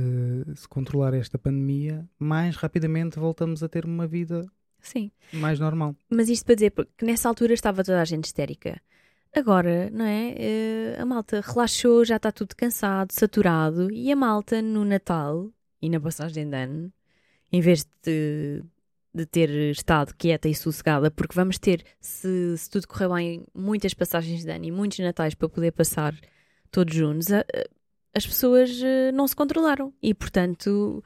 se 0.56 0.68
controlar 0.68 1.14
esta 1.14 1.38
pandemia, 1.38 2.08
mais 2.18 2.56
rapidamente 2.56 3.18
voltamos 3.18 3.62
a 3.62 3.68
ter 3.68 3.84
uma 3.84 4.06
vida 4.06 4.44
Sim. 4.80 5.10
mais 5.32 5.60
normal. 5.60 5.94
Mas 6.10 6.28
isto 6.28 6.44
para 6.46 6.54
dizer, 6.56 6.70
porque 6.70 7.04
nessa 7.04 7.28
altura 7.28 7.52
estava 7.54 7.84
toda 7.84 8.00
a 8.00 8.04
gente 8.04 8.24
histérica. 8.24 8.80
Agora, 9.34 9.90
não 9.90 10.04
é? 10.04 10.34
Eh, 10.36 10.96
a 10.98 11.04
malta 11.04 11.40
relaxou, 11.40 12.04
já 12.04 12.16
está 12.16 12.32
tudo 12.32 12.56
cansado, 12.56 13.12
saturado, 13.12 13.92
e 13.92 14.10
a 14.10 14.16
malta 14.16 14.62
no 14.62 14.84
Natal 14.84 15.50
e 15.80 15.88
na 15.88 16.00
passagem 16.00 16.48
de 16.48 16.56
ano, 16.56 16.92
em 17.52 17.60
vez 17.60 17.86
de, 18.02 18.62
de 19.14 19.26
ter 19.26 19.50
estado 19.70 20.14
quieta 20.16 20.48
e 20.48 20.54
sossegada, 20.54 21.10
porque 21.10 21.34
vamos 21.34 21.58
ter, 21.58 21.84
se, 22.00 22.56
se 22.56 22.70
tudo 22.70 22.88
correr 22.88 23.08
bem, 23.08 23.46
muitas 23.54 23.94
passagens 23.94 24.44
de 24.44 24.50
ano 24.50 24.64
e 24.64 24.72
muitos 24.72 24.98
natais 24.98 25.34
para 25.34 25.48
poder 25.48 25.72
passar 25.72 26.14
todos 26.70 26.94
juntos, 26.94 27.28
as 28.14 28.26
pessoas 28.26 28.70
eh, 28.82 29.12
não 29.12 29.28
se 29.28 29.36
controlaram. 29.36 29.92
E, 30.02 30.14
portanto, 30.14 31.02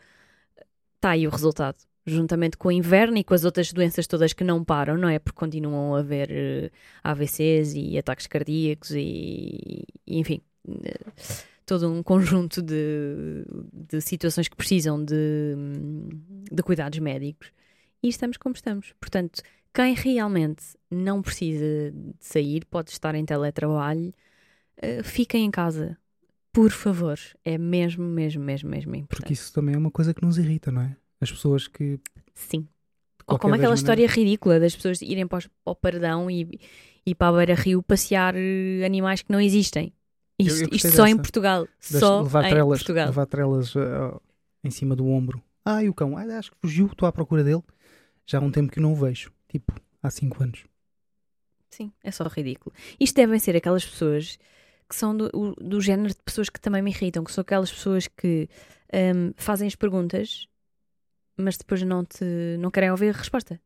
está 0.97 1.11
aí 1.11 1.27
o 1.27 1.31
resultado 1.31 1.77
juntamente 2.07 2.57
com 2.57 2.69
o 2.69 2.73
inverno 2.73 3.17
e 3.17 3.25
com 3.25 3.35
as 3.35 3.45
outras 3.45 3.73
doenças 3.73 4.07
todas 4.07 4.33
que 4.33 4.45
não 4.45 4.65
param, 4.65 4.97
não 4.97 5.09
é? 5.09 5.19
Porque 5.19 5.39
continuam 5.39 5.95
a 5.95 6.01
haver 6.01 6.29
eh, 6.31 6.71
AVCs 7.03 7.75
e 7.75 7.97
ataques 7.97 8.27
cardíacos 8.27 8.91
e, 8.93 9.85
enfim, 10.07 10.41
eh, 10.69 11.13
todo 11.65 11.91
um 11.91 12.03
conjunto 12.03 12.61
de, 12.61 13.45
de 13.73 14.01
situações 14.01 14.49
que 14.49 14.57
precisam 14.57 15.03
de, 15.03 15.55
de 16.51 16.63
cuidados 16.63 16.99
médicos. 16.99 17.53
E 18.03 18.09
estamos 18.09 18.37
como 18.37 18.55
estamos. 18.55 18.93
Portanto, 19.01 19.43
quem 19.73 19.95
realmente 19.95 20.65
não 20.91 21.23
precisa 21.23 21.93
de 21.93 22.15
sair, 22.19 22.65
pode 22.67 22.91
estar 22.91 23.15
em 23.15 23.25
teletrabalho, 23.25 24.13
eh, 24.77 25.03
fiquem 25.03 25.45
em 25.45 25.51
casa. 25.51 25.97
Por 26.53 26.71
favor. 26.71 27.19
É 27.45 27.57
mesmo, 27.57 28.05
mesmo, 28.05 28.43
mesmo, 28.43 28.69
mesmo 28.69 28.95
importante. 28.95 29.21
Porque 29.21 29.33
isso 29.33 29.53
também 29.53 29.75
é 29.75 29.79
uma 29.79 29.91
coisa 29.91 30.13
que 30.13 30.23
nos 30.23 30.37
irrita, 30.37 30.71
não 30.71 30.83
é? 30.83 30.97
As 31.23 31.31
pessoas 31.31 31.69
que 31.69 31.99
Sim. 32.35 32.67
Ou 33.27 33.39
como 33.39 33.55
aquela 33.55 33.71
maneiras. 33.71 33.79
história 33.81 34.07
ridícula 34.09 34.59
das 34.59 34.75
pessoas 34.75 35.01
irem 35.01 35.27
para, 35.27 35.49
o 35.65 35.75
Pardão 35.77 36.29
e, 36.29 36.59
e 37.07 37.15
para 37.15 37.29
a 37.29 37.37
beira-rio 37.39 37.83
passear 37.83 38.35
eh, 38.37 38.85
animais 38.85 39.23
que 39.23 39.31
não 39.31 39.41
existem. 39.41 39.93
Eu- 40.39 40.47
Isto, 40.47 40.65
eu 40.65 40.69
gostei 40.71 40.91
isto 40.91 40.97
só 40.97 41.07
em. 41.07 41.17
Portugal. 41.17 41.69
Só 41.79 42.23
levar 42.23 42.45
em 42.47 42.51
trelas, 42.51 42.79
Portugal. 42.81 43.07
levar 43.07 43.27
trelas 43.27 43.77
ah, 43.77 44.21
em 44.65 44.71
cima 44.71 44.97
do 44.97 45.07
ombro. 45.07 45.41
Ah, 45.65 45.83
e 45.85 45.89
o 45.89 45.95
cão? 45.95 46.17
Ah, 46.17 46.23
acho 46.39 46.51
que 46.51 46.57
fugiu, 46.61 46.87
estou 46.87 47.07
à 47.07 47.13
procura 47.13 47.45
dele. 47.45 47.63
Já 48.27 48.39
há 48.39 48.41
um 48.41 48.51
tempo 48.51 48.73
que 48.73 48.81
não 48.81 48.93
o 48.93 48.97
vejo. 48.97 49.31
Tipo, 49.49 49.73
há 50.03 50.11
5 50.11 50.43
anos. 50.43 50.65
Sim, 51.71 51.93
é 52.03 52.11
só 52.11 52.25
ridículo. 52.25 52.75
Isto 52.99 53.17
devem 53.17 53.39
ser 53.39 53.57
aquelas 53.57 53.85
pessoas 53.85 54.39
que 54.89 54.97
são 54.97 55.17
do, 55.17 55.31
do 55.59 55.81
género 55.81 56.09
de 56.11 56.23
pessoas 56.23 56.51
que 56.51 56.61
também 56.61 56.83
me 56.83 56.91
irritam, 56.91 57.25
que 57.25 57.33
são 57.33 57.43
aquelas 57.43 57.73
pessoas 57.73 58.09
que 58.09 58.49
hum, 58.93 59.33
fazem 59.37 59.67
as 59.69 59.75
perguntas, 59.75 60.47
mas 61.37 61.57
depois 61.57 61.83
não, 61.83 62.05
te, 62.05 62.25
não 62.59 62.71
querem 62.71 62.91
ouvir 62.91 63.15
a 63.15 63.19
resposta. 63.19 63.61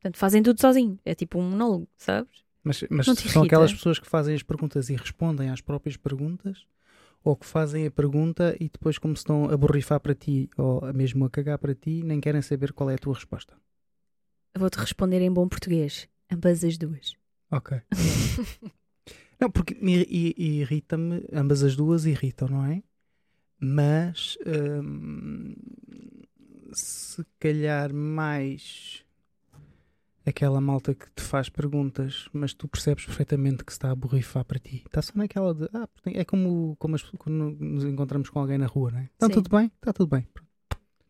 Portanto, 0.00 0.18
fazem 0.18 0.42
tudo 0.42 0.60
sozinho. 0.60 0.98
É 1.04 1.14
tipo 1.14 1.38
um 1.38 1.50
monólogo, 1.50 1.88
sabes? 1.96 2.42
Mas, 2.62 2.84
mas 2.90 3.06
são 3.06 3.14
irrita? 3.14 3.40
aquelas 3.44 3.72
pessoas 3.72 3.98
que 3.98 4.06
fazem 4.06 4.34
as 4.34 4.42
perguntas 4.42 4.90
e 4.90 4.96
respondem 4.96 5.50
às 5.50 5.60
próprias 5.60 5.96
perguntas 5.96 6.66
ou 7.22 7.36
que 7.36 7.46
fazem 7.46 7.86
a 7.86 7.90
pergunta 7.90 8.56
e 8.58 8.68
depois, 8.68 8.98
como 8.98 9.14
se 9.14 9.20
estão 9.20 9.50
a 9.50 9.56
borrifar 9.56 10.00
para 10.00 10.14
ti 10.14 10.48
ou 10.56 10.80
mesmo 10.92 11.24
a 11.24 11.30
cagar 11.30 11.58
para 11.58 11.74
ti, 11.74 12.02
nem 12.02 12.20
querem 12.20 12.40
saber 12.40 12.72
qual 12.72 12.90
é 12.90 12.94
a 12.94 12.98
tua 12.98 13.14
resposta. 13.14 13.54
Vou-te 14.56 14.78
responder 14.78 15.20
em 15.20 15.30
bom 15.30 15.46
português. 15.46 16.08
Ambas 16.30 16.64
as 16.64 16.78
duas. 16.78 17.14
Ok. 17.50 17.80
não, 19.40 19.50
porque 19.50 19.74
irrita-me, 19.74 21.24
ambas 21.32 21.62
as 21.62 21.76
duas 21.76 22.06
irritam, 22.06 22.48
não 22.48 22.64
é? 22.64 22.82
Mas 23.58 24.38
hum, 24.46 25.54
se 26.72 27.24
calhar 27.38 27.92
mais 27.92 29.04
aquela 30.26 30.60
malta 30.60 30.94
que 30.94 31.06
te 31.10 31.22
faz 31.22 31.48
perguntas, 31.48 32.28
mas 32.32 32.52
tu 32.54 32.68
percebes 32.68 33.04
perfeitamente 33.04 33.64
que 33.64 33.72
se 33.72 33.78
está 33.78 33.90
a 33.90 33.94
borrifar 33.94 34.44
para 34.44 34.58
ti. 34.58 34.82
Está 34.86 35.02
só 35.02 35.12
naquela 35.16 35.52
de. 35.54 35.68
Ah, 35.72 35.88
é 36.06 36.24
como, 36.24 36.76
como 36.78 36.94
as- 36.94 37.02
quando 37.02 37.56
nos 37.58 37.84
encontramos 37.84 38.28
com 38.30 38.38
alguém 38.38 38.58
na 38.58 38.66
rua, 38.66 38.90
não 38.92 38.98
é? 39.00 39.04
Está 39.14 39.26
Sim. 39.26 39.32
tudo 39.32 39.50
bem? 39.56 39.70
Está 39.76 39.92
tudo 39.92 40.08
bem. 40.10 40.26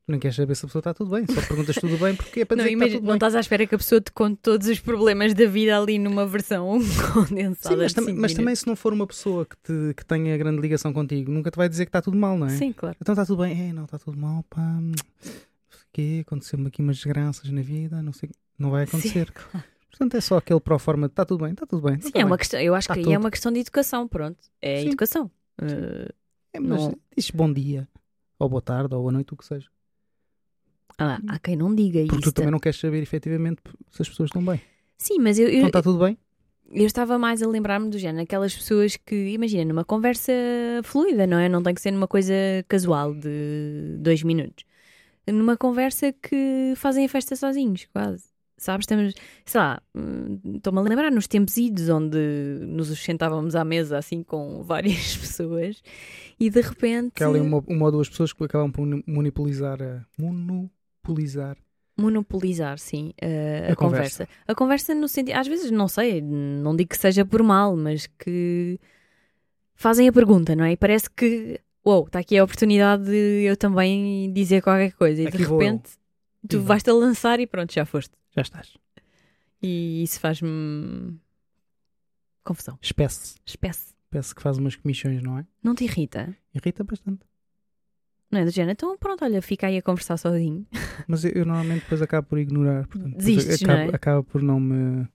Nem 0.09 0.19
queres 0.19 0.35
saber 0.37 0.57
se 0.57 0.65
a 0.65 0.69
pessoa 0.69 0.81
está 0.81 0.93
tudo 0.93 1.11
bem, 1.13 1.25
só 1.25 1.41
perguntas 1.47 1.77
tudo 1.77 1.97
bem 1.99 2.17
porque 2.17 2.41
é 2.41 2.45
para 2.45 2.57
Não, 2.57 2.65
dizer 2.65 2.71
que 2.71 2.75
imagina- 2.75 2.97
está 2.97 2.99
tudo 2.99 3.07
não 3.07 3.13
bem. 3.13 3.17
estás 3.17 3.35
à 3.37 3.41
espera 3.41 3.65
que 3.67 3.75
a 3.77 3.79
pessoa 3.79 4.01
te 4.01 4.11
conte 4.11 4.39
todos 4.43 4.67
os 4.67 4.81
problemas 4.81 5.35
da 5.35 5.47
vida 5.47 5.79
ali 5.79 5.99
numa 6.01 6.27
versão 6.27 6.81
condensada. 7.15 7.77
Sim, 7.77 7.83
mas, 7.83 7.93
tam- 7.93 8.15
mas 8.17 8.35
também 8.35 8.57
se 8.57 8.67
não 8.67 8.75
for 8.75 8.93
uma 8.93 9.07
pessoa 9.07 9.47
que, 9.47 9.57
te, 9.59 9.95
que 9.95 10.05
tenha 10.05 10.37
grande 10.37 10.61
ligação 10.61 10.93
contigo, 10.93 11.31
nunca 11.31 11.49
te 11.51 11.57
vai 11.57 11.69
dizer 11.69 11.85
que 11.85 11.91
está 11.91 12.03
tudo 12.03 12.17
mal, 12.17 12.37
não 12.37 12.47
é? 12.49 12.57
Sim, 12.57 12.73
claro. 12.73 12.97
Então 13.01 13.13
está 13.13 13.25
tudo 13.25 13.43
bem, 13.43 13.69
é, 13.69 13.73
não 13.73 13.85
está 13.85 13.99
tudo 14.01 14.17
mal, 14.19 14.43
pá. 14.51 14.81
Que 15.93 16.21
aconteceu-me 16.21 16.69
aqui 16.69 16.81
umas 16.83 16.97
desgraças 16.97 17.51
na 17.51 17.63
vida, 17.63 18.01
não 18.03 18.13
sei, 18.13 18.31
não 18.59 18.71
vai 18.71 18.85
acontecer. 18.85 19.27
Sim, 19.27 19.33
claro. 19.33 19.67
Portanto 19.91 20.15
é 20.17 20.21
só 20.21 20.37
aquele 20.37 20.61
pro 20.61 20.79
forma 20.79 21.09
de 21.09 21.13
está 21.13 21.25
tudo 21.25 21.43
bem, 21.45 21.53
está 21.53 21.67
tudo 21.67 21.83
bem. 21.89 22.01
Sim, 22.01 22.11
tá 22.13 22.21
é 22.21 22.25
uma 22.25 22.31
bem. 22.37 22.39
questão, 22.39 22.61
eu 22.61 22.75
acho 22.75 22.87
Tá 22.89 22.95
que 22.95 23.01
aí 23.01 23.05
tudo. 23.05 23.15
é 23.15 23.19
uma 23.19 23.31
questão 23.31 23.53
de 23.53 23.59
educação, 23.61 24.07
pronto. 24.07 24.39
É 24.63 24.81
Sim. 24.83 24.87
educação. 24.89 25.31
Eh, 25.61 26.09
É, 26.55 26.61
mas 26.61 26.81
não- 26.83 26.95
diz 27.17 27.31
bom 27.31 27.53
dia, 27.53 27.89
ou 28.39 28.49
boa 28.49 28.63
tarde, 28.63 28.95
ou 28.95 29.01
boa 29.03 29.13
noite, 29.13 29.35
o 29.35 29.37
que 29.37 29.45
seja. 29.45 29.69
ah, 30.99 31.19
há 31.29 31.39
quem 31.39 31.57
não 31.57 31.75
diga 31.75 32.01
Porque 32.07 32.17
isso. 32.17 32.31
tu 32.31 32.33
também 32.33 32.51
não 32.51 32.59
queres 32.61 32.79
saber 32.79 33.03
efetivamente 33.03 33.61
se 33.91 34.03
as 34.03 34.09
pessoas 34.09 34.29
estão 34.29 34.45
bem. 34.45 34.61
Sim, 34.99 35.19
mas 35.19 35.39
eu, 35.39 35.49
eu, 35.49 35.55
Então 35.57 35.67
está 35.69 35.83
tudo 35.83 35.99
bem? 35.99 36.17
eu 36.73 36.87
estava 36.87 37.19
mais 37.19 37.43
a 37.43 37.49
lembrar-me 37.49 37.89
do 37.91 37.99
género, 37.99 38.23
aquelas 38.23 38.55
pessoas 38.55 38.97
que, 38.97 39.31
imagina, 39.31 39.65
numa 39.65 39.85
conversa 39.85 40.33
fluida, 40.85 41.27
não 41.27 41.39
é? 41.39 41.49
Não 41.49 41.63
tem 41.63 41.75
que 41.75 41.81
ser 41.81 41.91
numa 41.91 42.07
coisa 42.07 42.33
casual 42.69 43.13
de 43.15 43.97
dois 43.99 44.23
minutos. 44.23 44.65
Numa 45.27 45.57
conversa 45.57 46.13
que 46.13 46.73
fazem 46.77 47.05
a 47.05 47.09
festa 47.09 47.37
sozinhos, 47.37 47.87
quase. 47.93 48.25
Sabes? 48.57 48.85
Estamos, 48.85 49.15
sei 49.47 49.59
lá, 49.61 49.81
hum, 49.97 50.39
estou-me 50.57 50.81
a 50.81 50.83
lembrar 50.83 51.11
nos 51.11 51.27
tempos 51.27 51.57
idos 51.57 51.89
onde 51.89 52.19
nos 52.67 52.89
sentávamos 53.03 53.55
à 53.55 53.65
mesa 53.65 53.97
assim 53.97 54.23
com 54.23 54.63
várias 54.65 55.17
pessoas 55.17 55.83
e 56.39 56.51
de 56.51 56.61
repente. 56.61 57.13
Que 57.15 57.25
ali 57.25 57.41
uma, 57.41 57.65
uma 57.67 57.87
ou 57.87 57.93
duas 57.93 58.09
pessoas 58.11 58.33
que 58.35 58.45
acabam 58.45 58.71
por 58.71 58.87
monopolizar 59.07 59.81
a. 59.83 60.05
Monopolizar. 60.19 61.57
Monopolizar, 61.97 62.79
sim, 62.79 63.13
a, 63.21 63.71
a 63.71 63.73
A 63.73 63.77
conversa. 63.77 64.25
conversa. 64.25 64.29
A 64.49 64.55
conversa 64.55 64.95
no 64.95 65.09
sentido, 65.09 65.37
às 65.37 65.47
vezes, 65.47 65.71
não 65.71 65.89
sei, 65.89 66.21
não 66.21 66.75
digo 66.77 66.91
que 66.91 66.97
seja 66.99 67.25
por 67.25 67.43
mal, 67.43 67.77
mas 67.77 68.07
que 68.07 68.79
fazem 69.75 70.09
a 70.09 70.13
pergunta, 70.13 70.55
não 70.57 70.65
é? 70.65 70.73
E 70.73 70.77
parece 70.77 71.11
que, 71.11 71.61
uou, 71.85 72.07
está 72.07 72.19
aqui 72.19 72.37
a 72.39 72.45
oportunidade 72.45 73.05
de 73.05 73.45
eu 73.45 73.57
também 73.57 74.33
dizer 74.33 74.63
qualquer 74.63 74.93
coisa. 74.93 75.23
E 75.23 75.27
Aqui 75.27 75.39
de 75.39 75.45
repente 75.45 75.91
tu 76.49 76.61
vais-te 76.63 76.91
a 76.91 76.95
lançar 76.95 77.41
e 77.41 77.47
pronto, 77.47 77.73
já 77.73 77.85
foste. 77.85 78.13
Já 78.35 78.43
estás. 78.43 78.77
E 79.63 80.03
isso 80.03 80.21
faz-me 80.21 81.19
confusão. 82.43 82.79
Espécie. 82.81 83.37
Espécie. 83.45 83.95
Espécie 84.05 84.35
que 84.35 84.43
faz 84.43 84.59
umas 84.59 84.75
comissões, 84.77 85.23
não 85.23 85.39
é? 85.39 85.47
Não 85.63 85.75
te 85.75 85.85
irrita? 85.85 86.35
Irrita 86.55 86.83
bastante. 86.83 87.21
Não 88.31 88.41
é 88.41 88.45
do 88.45 88.51
género? 88.51 88.73
Então 88.73 88.97
pronto, 88.97 89.25
olha, 89.25 89.43
fica 89.43 89.67
aí 89.67 89.77
a 89.77 89.83
conversar 89.83 90.17
sozinho. 90.17 90.67
Mas 91.07 91.25
eu, 91.25 91.33
eu 91.33 91.45
normalmente 91.45 91.83
depois 91.83 92.01
acabo 92.01 92.29
por 92.29 92.39
ignorar. 92.39 92.87
Portanto, 92.87 93.17
não 93.17 93.55
acaba, 93.55 93.93
é? 93.93 93.95
acaba 93.95 94.23
por 94.23 94.43
não 94.43 94.61
me, 94.61 95.09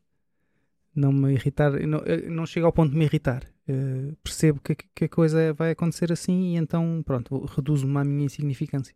não 0.94 1.12
me 1.12 1.34
irritar. 1.34 1.74
Eu 1.76 1.88
Não, 1.88 2.00
eu 2.00 2.30
não 2.30 2.46
chego 2.46 2.66
ao 2.66 2.74
ponto 2.74 2.92
de 2.92 2.98
me 2.98 3.06
irritar. 3.06 3.44
Eh, 3.68 4.14
percebo 4.24 4.60
que, 4.62 4.76
que 4.76 5.06
a 5.06 5.10
coisa 5.10 5.54
vai 5.54 5.72
acontecer 5.72 6.12
assim 6.12 6.54
e 6.54 6.56
então, 6.56 7.02
pronto, 7.04 7.46
reduzo-me 7.46 7.98
à 7.98 8.04
minha 8.04 8.26
insignificância. 8.26 8.96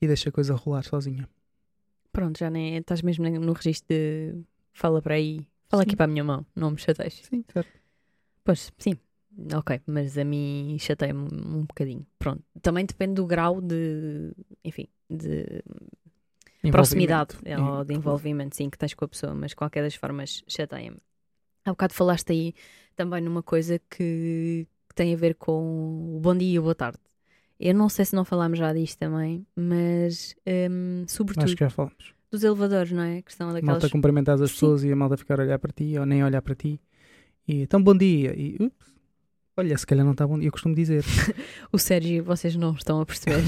E 0.00 0.06
deixo 0.06 0.28
a 0.28 0.32
coisa 0.32 0.54
rolar 0.54 0.84
sozinha. 0.84 1.28
Pronto, 2.12 2.38
já 2.38 2.50
nem 2.50 2.76
estás 2.76 3.02
mesmo 3.02 3.28
no 3.28 3.52
registro 3.52 3.88
de 3.88 4.34
fala 4.72 5.00
para 5.00 5.14
aí, 5.14 5.46
fala 5.68 5.82
Sim. 5.82 5.88
aqui 5.88 5.96
para 5.96 6.04
a 6.04 6.08
minha 6.08 6.22
mão, 6.24 6.46
não 6.54 6.70
me 6.70 6.78
chateies. 6.78 7.22
Sim, 7.24 7.44
certo. 7.52 7.70
Pois, 8.44 8.72
sim. 8.78 8.94
Ok, 9.54 9.80
mas 9.86 10.18
a 10.18 10.24
mim 10.24 10.76
chateia-me 10.80 11.28
um 11.32 11.64
bocadinho. 11.64 12.06
Pronto. 12.18 12.42
Também 12.60 12.84
depende 12.84 13.14
do 13.14 13.26
grau 13.26 13.60
de, 13.60 14.32
enfim, 14.64 14.88
de 15.08 15.62
proximidade 16.70 17.36
Envolvimento. 17.44 17.78
ou 17.78 17.84
de 17.84 17.94
envolvimento, 17.94 18.56
sim, 18.56 18.68
que 18.68 18.76
tens 18.76 18.94
com 18.94 19.04
a 19.04 19.08
pessoa, 19.08 19.34
mas 19.34 19.54
qualquer 19.54 19.82
das 19.82 19.94
formas 19.94 20.42
chateia-me. 20.48 20.98
Há 21.64 21.70
bocado 21.70 21.94
falaste 21.94 22.32
aí 22.32 22.54
também 22.98 23.20
numa 23.22 23.44
coisa 23.44 23.80
que, 23.88 24.66
que 24.88 24.94
tem 24.94 25.14
a 25.14 25.16
ver 25.16 25.36
com 25.36 26.16
o 26.16 26.20
bom 26.20 26.36
dia 26.36 26.54
e 26.54 26.58
o 26.58 26.62
boa 26.62 26.74
tarde. 26.74 26.98
Eu 27.60 27.72
não 27.72 27.88
sei 27.88 28.04
se 28.04 28.14
não 28.14 28.24
falámos 28.24 28.58
já 28.58 28.72
disto 28.72 28.98
também, 28.98 29.46
mas 29.54 30.34
hum, 30.68 31.04
sobretudo 31.06 31.44
Acho 31.44 31.54
que 31.56 31.64
já 31.64 31.70
falamos. 31.70 32.12
dos 32.28 32.42
elevadores, 32.42 32.90
não 32.90 33.02
é? 33.02 33.18
A 33.18 33.22
questão 33.22 33.52
daquelas. 33.52 33.74
Malta 33.74 33.88
cumprimentar 33.88 34.34
as 34.34 34.50
Sim. 34.50 34.54
pessoas 34.54 34.82
e 34.82 34.90
a 34.90 34.96
malta 34.96 35.16
ficar 35.16 35.38
a 35.38 35.44
olhar 35.44 35.60
para 35.60 35.72
ti 35.72 35.96
ou 35.96 36.04
nem 36.04 36.24
olhar 36.24 36.42
para 36.42 36.56
ti. 36.56 36.80
E 37.46 37.62
então, 37.62 37.80
bom 37.80 37.96
dia. 37.96 38.34
E 38.36 38.56
ups, 38.60 38.92
olha, 39.56 39.78
se 39.78 39.86
calhar 39.86 40.04
não 40.04 40.12
está 40.12 40.26
bom 40.26 40.36
dia. 40.38 40.48
Eu 40.48 40.52
costumo 40.52 40.74
dizer. 40.74 41.04
O 41.70 41.78
Sérgio, 41.78 42.24
vocês 42.24 42.56
não 42.56 42.72
estão 42.72 43.00
a 43.00 43.06
perceber. 43.06 43.44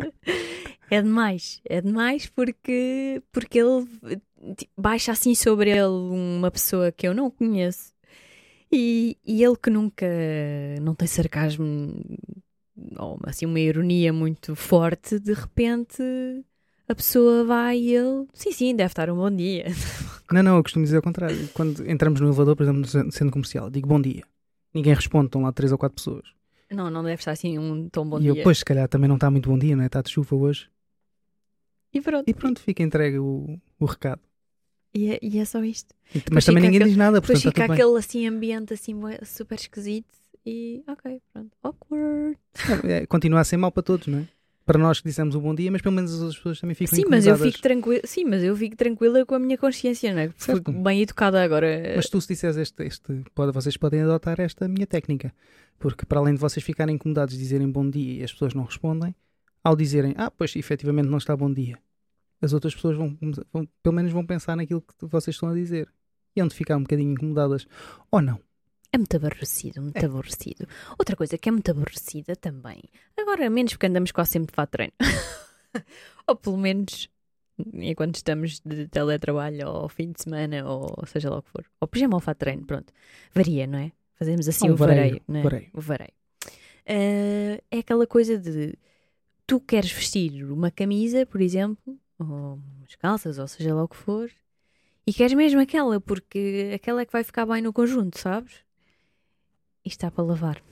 é 0.90 1.02
demais, 1.02 1.60
é 1.66 1.80
demais 1.80 2.26
porque, 2.26 3.22
porque 3.30 3.58
ele 3.58 3.86
tipo, 4.56 4.72
baixa 4.78 5.12
assim 5.12 5.34
sobre 5.34 5.70
ele 5.70 5.88
uma 5.88 6.50
pessoa 6.50 6.90
que 6.90 7.06
eu 7.06 7.14
não 7.14 7.30
conheço 7.30 7.92
e, 8.72 9.16
e 9.24 9.42
ele 9.44 9.56
que 9.56 9.70
nunca 9.70 10.06
não 10.80 10.94
tem 10.94 11.06
sarcasmo 11.06 11.94
ou 12.98 13.18
assim 13.24 13.46
uma 13.46 13.60
ironia 13.60 14.12
muito 14.12 14.56
forte, 14.56 15.18
de 15.20 15.32
repente 15.34 16.02
a 16.88 16.94
pessoa 16.94 17.44
vai 17.44 17.78
e 17.78 17.94
ele, 17.94 18.26
sim, 18.34 18.52
sim, 18.52 18.74
deve 18.74 18.90
estar 18.90 19.08
um 19.10 19.16
bom 19.16 19.30
dia. 19.30 19.66
Não, 20.32 20.42
não, 20.42 20.56
eu 20.56 20.62
costumo 20.62 20.82
dizer 20.82 20.96
ao 20.96 21.02
contrário. 21.02 21.46
Quando 21.52 21.86
entramos 21.86 22.18
no 22.18 22.28
elevador, 22.28 22.56
por 22.56 22.62
exemplo, 22.62 22.80
no 22.80 22.86
cen- 22.86 23.10
centro 23.10 23.30
comercial, 23.30 23.68
digo 23.68 23.86
bom 23.86 24.00
dia. 24.00 24.22
Ninguém 24.72 24.94
responde, 24.94 25.26
estão 25.26 25.42
lá 25.42 25.52
três 25.52 25.70
ou 25.72 25.76
quatro 25.76 25.96
pessoas. 25.96 26.24
Não, 26.70 26.88
não 26.90 27.02
deve 27.02 27.16
estar 27.20 27.32
assim 27.32 27.58
um 27.58 27.86
tão 27.90 28.08
bom 28.08 28.16
e 28.18 28.22
dia. 28.22 28.30
eu, 28.30 28.42
pois, 28.42 28.56
se 28.58 28.64
calhar 28.64 28.88
também 28.88 29.08
não 29.08 29.16
está 29.16 29.30
muito 29.30 29.50
bom 29.50 29.58
dia, 29.58 29.76
não 29.76 29.82
é? 29.82 29.86
Está 29.88 30.00
de 30.00 30.08
chuva 30.10 30.34
hoje. 30.34 30.70
E 31.92 32.00
pronto. 32.00 32.26
E 32.26 32.32
pronto, 32.32 32.60
fica 32.62 32.82
entregue 32.82 33.18
o, 33.18 33.58
o 33.78 33.84
recado. 33.84 34.22
E 34.94 35.10
é, 35.10 35.18
e 35.22 35.38
é 35.38 35.44
só 35.44 35.62
isto. 35.64 35.94
E- 36.14 36.22
mas 36.30 36.44
também 36.44 36.62
ninguém 36.62 36.76
aquele- 36.78 36.90
diz 36.90 36.98
nada, 36.98 37.20
Depois 37.20 37.38
portanto 37.42 37.52
está 37.56 37.62
fica 37.64 37.72
aquele 37.74 37.98
assim 37.98 38.26
ambiente 38.26 38.74
assim 38.74 38.94
super 39.24 39.54
esquisito 39.54 40.12
e 40.44 40.82
ok, 40.86 41.20
pronto. 41.32 41.50
Awkward. 41.62 42.38
É, 42.84 43.06
continua 43.06 43.40
a 43.40 43.44
ser 43.44 43.56
mau 43.56 43.72
para 43.72 43.82
todos, 43.82 44.06
não 44.06 44.18
é? 44.18 44.28
Para 44.64 44.78
nós 44.78 45.00
que 45.00 45.08
dissemos 45.08 45.34
o 45.34 45.40
bom 45.40 45.54
dia, 45.54 45.72
mas 45.72 45.82
pelo 45.82 45.94
menos 45.94 46.12
as 46.12 46.20
outras 46.20 46.36
pessoas 46.36 46.60
também 46.60 46.74
ficam 46.76 46.94
Sim, 46.96 47.04
mas 47.08 47.26
eu 47.26 47.36
fico 47.36 47.60
tranquila. 47.60 48.00
Sim, 48.04 48.24
mas 48.26 48.44
eu 48.44 48.54
fico 48.56 48.76
tranquila 48.76 49.26
com 49.26 49.34
a 49.34 49.38
minha 49.38 49.58
consciência, 49.58 50.14
não 50.14 50.20
é? 50.20 50.30
Fui 50.36 50.60
bem 50.60 51.02
educada 51.02 51.42
agora. 51.42 51.94
Mas 51.96 52.08
tu 52.08 52.20
se 52.20 52.28
disseres 52.28 52.56
este, 52.56 52.84
este 52.84 53.02
pode, 53.34 53.50
vocês 53.52 53.76
podem 53.76 54.02
adotar 54.02 54.38
esta 54.40 54.68
minha 54.68 54.86
técnica. 54.86 55.32
Porque 55.80 56.06
para 56.06 56.20
além 56.20 56.34
de 56.34 56.40
vocês 56.40 56.64
ficarem 56.64 56.94
incomodados 56.94 57.34
de 57.34 57.40
dizerem 57.40 57.68
bom 57.68 57.88
dia 57.90 58.20
e 58.20 58.22
as 58.22 58.32
pessoas 58.32 58.54
não 58.54 58.62
respondem, 58.62 59.12
ao 59.64 59.74
dizerem, 59.74 60.14
ah, 60.16 60.30
pois 60.30 60.54
efetivamente 60.54 61.08
não 61.08 61.18
está 61.18 61.36
bom 61.36 61.52
dia, 61.52 61.76
as 62.42 62.52
outras 62.52 62.74
pessoas 62.74 62.96
vão, 62.96 63.16
vão- 63.52 63.66
pelo 63.82 63.94
menos 63.94 64.12
vão 64.12 64.26
pensar 64.26 64.56
naquilo 64.56 64.82
que 64.82 65.06
vocês 65.06 65.34
estão 65.34 65.48
a 65.48 65.54
dizer. 65.54 65.88
E 66.36 66.40
hão 66.40 66.48
de 66.48 66.54
ficar 66.54 66.76
um 66.76 66.82
bocadinho 66.82 67.12
incomodadas. 67.12 67.66
Ou 68.10 68.20
não. 68.20 68.38
É 68.92 68.98
muito 68.98 69.16
aborrecido, 69.16 69.80
muito 69.80 69.96
É. 69.96 70.04
aborrecido. 70.06 70.66
Outra 70.98 71.14
coisa 71.16 71.38
que 71.38 71.48
é 71.48 71.52
muito 71.52 71.70
aborrecida 71.70 72.34
também. 72.36 72.82
Agora, 73.18 73.48
menos 73.48 73.72
porque 73.72 73.86
andamos 73.86 74.12
quase 74.12 74.32
sempre 74.32 74.52
de 74.52 74.54
fato 74.56 74.70
treino. 74.70 74.92
Ou 76.26 76.36
pelo 76.36 76.56
menos 76.58 77.08
enquanto 77.74 78.16
estamos 78.16 78.60
de 78.64 78.88
teletrabalho 78.88 79.68
ou 79.68 79.88
fim 79.88 80.10
de 80.10 80.22
semana 80.22 80.66
ou 80.68 81.04
seja 81.06 81.30
lá 81.30 81.38
o 81.38 81.42
que 81.42 81.50
for. 81.50 81.64
Ou 81.80 81.86
pijama 81.88 82.14
ou 82.16 82.20
fato 82.20 82.38
treino, 82.38 82.64
pronto. 82.66 82.92
Varia, 83.34 83.66
não 83.66 83.78
é? 83.78 83.92
Fazemos 84.14 84.48
assim 84.48 84.68
Um 84.70 84.72
o 84.72 84.76
vareio, 84.76 84.98
vareio, 85.00 85.22
não 85.28 85.40
é? 85.40 85.42
vareio. 85.42 85.70
O 85.74 85.80
vareio. 85.80 86.12
Eh, 86.86 87.62
é 87.70 87.78
aquela 87.78 88.06
coisa 88.06 88.38
de 88.38 88.74
tu 89.46 89.60
queres 89.60 89.92
vestir 89.92 90.44
uma 90.50 90.70
camisa, 90.70 91.24
por 91.26 91.40
exemplo, 91.40 91.98
ou 92.18 92.60
umas 92.78 92.94
calças, 92.96 93.38
ou 93.38 93.48
seja 93.48 93.74
lá 93.74 93.84
o 93.84 93.88
que 93.88 93.96
for, 93.96 94.30
e 95.06 95.12
queres 95.12 95.34
mesmo 95.34 95.60
aquela, 95.60 96.00
porque 96.00 96.70
aquela 96.74 97.02
é 97.02 97.06
que 97.06 97.12
vai 97.12 97.24
ficar 97.24 97.46
bem 97.46 97.60
no 97.60 97.72
conjunto, 97.72 98.18
sabes? 98.18 98.64
E 99.84 99.88
está 99.88 100.10
para 100.10 100.24
lavar. 100.24 100.62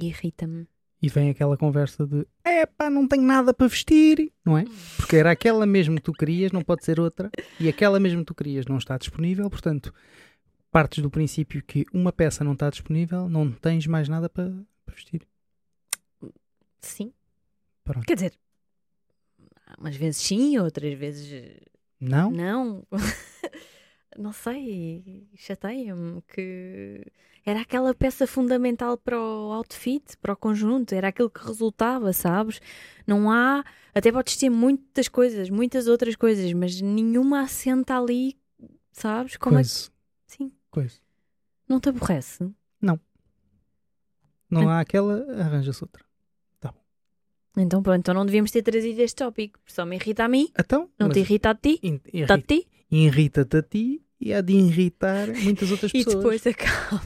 Irrita-me. 0.00 0.66
E 1.00 1.08
vem 1.08 1.30
aquela 1.30 1.56
conversa 1.56 2.04
de 2.04 2.26
epá, 2.44 2.90
não 2.90 3.06
tenho 3.06 3.22
nada 3.22 3.54
para 3.54 3.68
vestir, 3.68 4.32
não 4.44 4.58
é? 4.58 4.64
Porque 4.96 5.16
era 5.16 5.30
aquela 5.30 5.64
mesmo 5.64 5.94
que 5.96 6.02
tu 6.02 6.12
querias, 6.12 6.50
não 6.50 6.62
pode 6.62 6.84
ser 6.84 6.98
outra, 6.98 7.30
e 7.60 7.68
aquela 7.68 8.00
mesmo 8.00 8.20
que 8.20 8.26
tu 8.26 8.34
querias 8.34 8.66
não 8.66 8.78
está 8.78 8.98
disponível, 8.98 9.48
portanto, 9.48 9.94
partes 10.72 11.00
do 11.00 11.08
princípio 11.08 11.62
que 11.62 11.86
uma 11.92 12.12
peça 12.12 12.42
não 12.42 12.54
está 12.54 12.68
disponível, 12.68 13.28
não 13.28 13.52
tens 13.52 13.86
mais 13.86 14.08
nada 14.08 14.28
para, 14.28 14.52
para 14.84 14.94
vestir. 14.94 15.22
Sim. 16.80 17.12
Pronto. 17.84 18.04
Quer 18.04 18.14
dizer, 18.14 18.32
umas 19.78 19.96
vezes 19.96 20.20
sim, 20.20 20.58
outras 20.58 20.94
vezes 20.94 21.60
Não? 22.00 22.30
não. 22.30 22.86
não 24.16 24.32
sei, 24.32 25.28
chateia-me 25.36 26.22
que 26.22 27.04
era 27.44 27.60
aquela 27.62 27.94
peça 27.94 28.26
fundamental 28.26 28.96
para 28.98 29.18
o 29.18 29.52
outfit, 29.52 30.16
para 30.18 30.32
o 30.32 30.36
conjunto, 30.36 30.92
era 30.94 31.08
aquilo 31.08 31.30
que 31.30 31.44
resultava, 31.46 32.12
sabes? 32.12 32.60
Não 33.06 33.30
há, 33.30 33.64
até 33.94 34.12
podes 34.12 34.36
ter 34.36 34.50
muitas 34.50 35.08
coisas, 35.08 35.48
muitas 35.48 35.86
outras 35.86 36.14
coisas, 36.16 36.52
mas 36.52 36.80
nenhuma 36.80 37.40
assenta 37.42 37.96
ali, 37.98 38.36
sabes? 38.92 39.36
Como 39.36 39.58
é 39.58 39.62
que, 39.62 39.68
Coisa, 39.68 39.90
sim, 40.26 40.52
coisa. 40.70 40.96
não 41.68 41.80
te 41.80 41.88
aborrece? 41.88 42.50
Não 44.50 44.68
há 44.70 44.80
aquela, 44.80 45.30
arranja-se 45.42 45.84
outra. 45.84 46.02
Então 47.60 47.82
pronto, 47.82 47.98
então 48.00 48.14
não 48.14 48.24
devíamos 48.24 48.50
ter 48.50 48.62
trazido 48.62 49.00
este 49.00 49.16
tópico, 49.16 49.58
só 49.66 49.84
me 49.84 49.96
irrita 49.96 50.24
a 50.24 50.28
mim, 50.28 50.48
Então, 50.58 50.88
não 50.98 51.08
te 51.10 51.20
irrita 51.20 51.50
a 51.50 51.54
ti, 51.54 51.78
in- 51.82 52.00
está 52.12 52.34
a 52.34 52.36
irrita- 52.38 52.54
ti, 52.54 52.68
irrita-te 52.90 53.56
a 53.56 53.62
ti 53.62 54.06
e 54.20 54.32
há 54.32 54.40
de 54.40 54.52
irritar 54.54 55.26
muitas 55.42 55.70
outras 55.70 55.90
e 55.94 56.04
pessoas. 56.04 56.16
depois 56.16 56.46
acaba, 56.46 57.02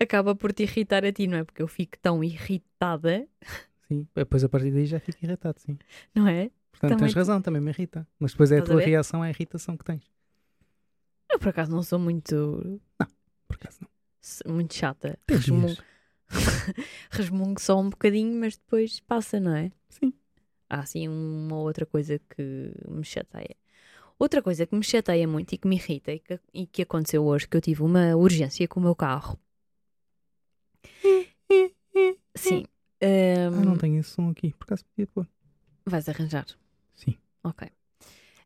acaba 0.00 0.34
por 0.36 0.52
te 0.52 0.62
irritar 0.62 1.04
a 1.04 1.12
ti, 1.12 1.26
não 1.26 1.38
é? 1.38 1.44
Porque 1.44 1.62
eu 1.62 1.68
fico 1.68 1.98
tão 2.00 2.22
irritada, 2.22 3.26
Sim, 3.88 4.06
depois 4.14 4.42
a 4.44 4.48
partir 4.48 4.70
daí 4.70 4.86
já 4.86 4.98
fico 5.00 5.18
irritado, 5.24 5.58
sim. 5.60 5.76
não 6.14 6.26
é? 6.28 6.50
Portanto, 6.70 6.90
Também 6.98 7.06
tens 7.08 7.14
razão, 7.14 7.42
também 7.42 7.60
me 7.60 7.70
irrita. 7.70 8.06
Mas 8.18 8.30
depois 8.32 8.50
é 8.50 8.56
a 8.56 8.58
Estás 8.58 8.70
a 8.70 8.72
tua 8.74 8.80
ver? 8.80 8.88
reação 8.88 9.22
à 9.22 9.28
irritação 9.28 9.76
que 9.76 9.84
tens. 9.84 10.02
Eu 11.30 11.38
por 11.38 11.48
acaso 11.48 11.70
não 11.70 11.82
sou 11.82 11.98
muito, 11.98 12.80
Por 13.46 13.56
acaso 13.56 13.78
não. 13.82 14.54
muito 14.54 14.74
chata. 14.74 15.18
Tens 15.26 15.46
Resmungo, 17.10 17.60
só 17.60 17.78
um 17.80 17.90
bocadinho, 17.90 18.38
mas 18.40 18.56
depois 18.56 19.00
passa, 19.00 19.38
não 19.38 19.54
é? 19.54 19.70
Sim. 19.88 20.12
Há 20.68 20.80
assim 20.80 21.06
uma 21.08 21.56
outra 21.58 21.84
coisa 21.86 22.18
que 22.18 22.72
me 22.88 23.04
chateia. 23.04 23.54
Outra 24.18 24.40
coisa 24.42 24.64
que 24.66 24.74
me 24.74 24.84
chateia 24.84 25.26
muito 25.26 25.52
e 25.52 25.58
que 25.58 25.66
me 25.68 25.76
irrita 25.76 26.12
e 26.12 26.18
que, 26.18 26.40
e 26.54 26.66
que 26.66 26.82
aconteceu 26.82 27.24
hoje, 27.24 27.46
que 27.48 27.56
eu 27.56 27.60
tive 27.60 27.82
uma 27.82 28.14
urgência 28.16 28.66
com 28.68 28.80
o 28.80 28.82
meu 28.82 28.94
carro. 28.94 29.38
Sim. 32.34 32.64
Ah, 33.02 33.50
não 33.50 33.72
Ahm, 33.72 33.78
tenho 33.78 34.00
esse 34.00 34.10
som 34.10 34.30
aqui. 34.30 34.52
Por 34.54 34.64
acaso 34.64 34.84
podia 34.86 35.06
pôr. 35.08 35.26
vais 35.84 36.08
arranjar. 36.08 36.46
Sim. 36.94 37.16
Ok. 37.42 37.68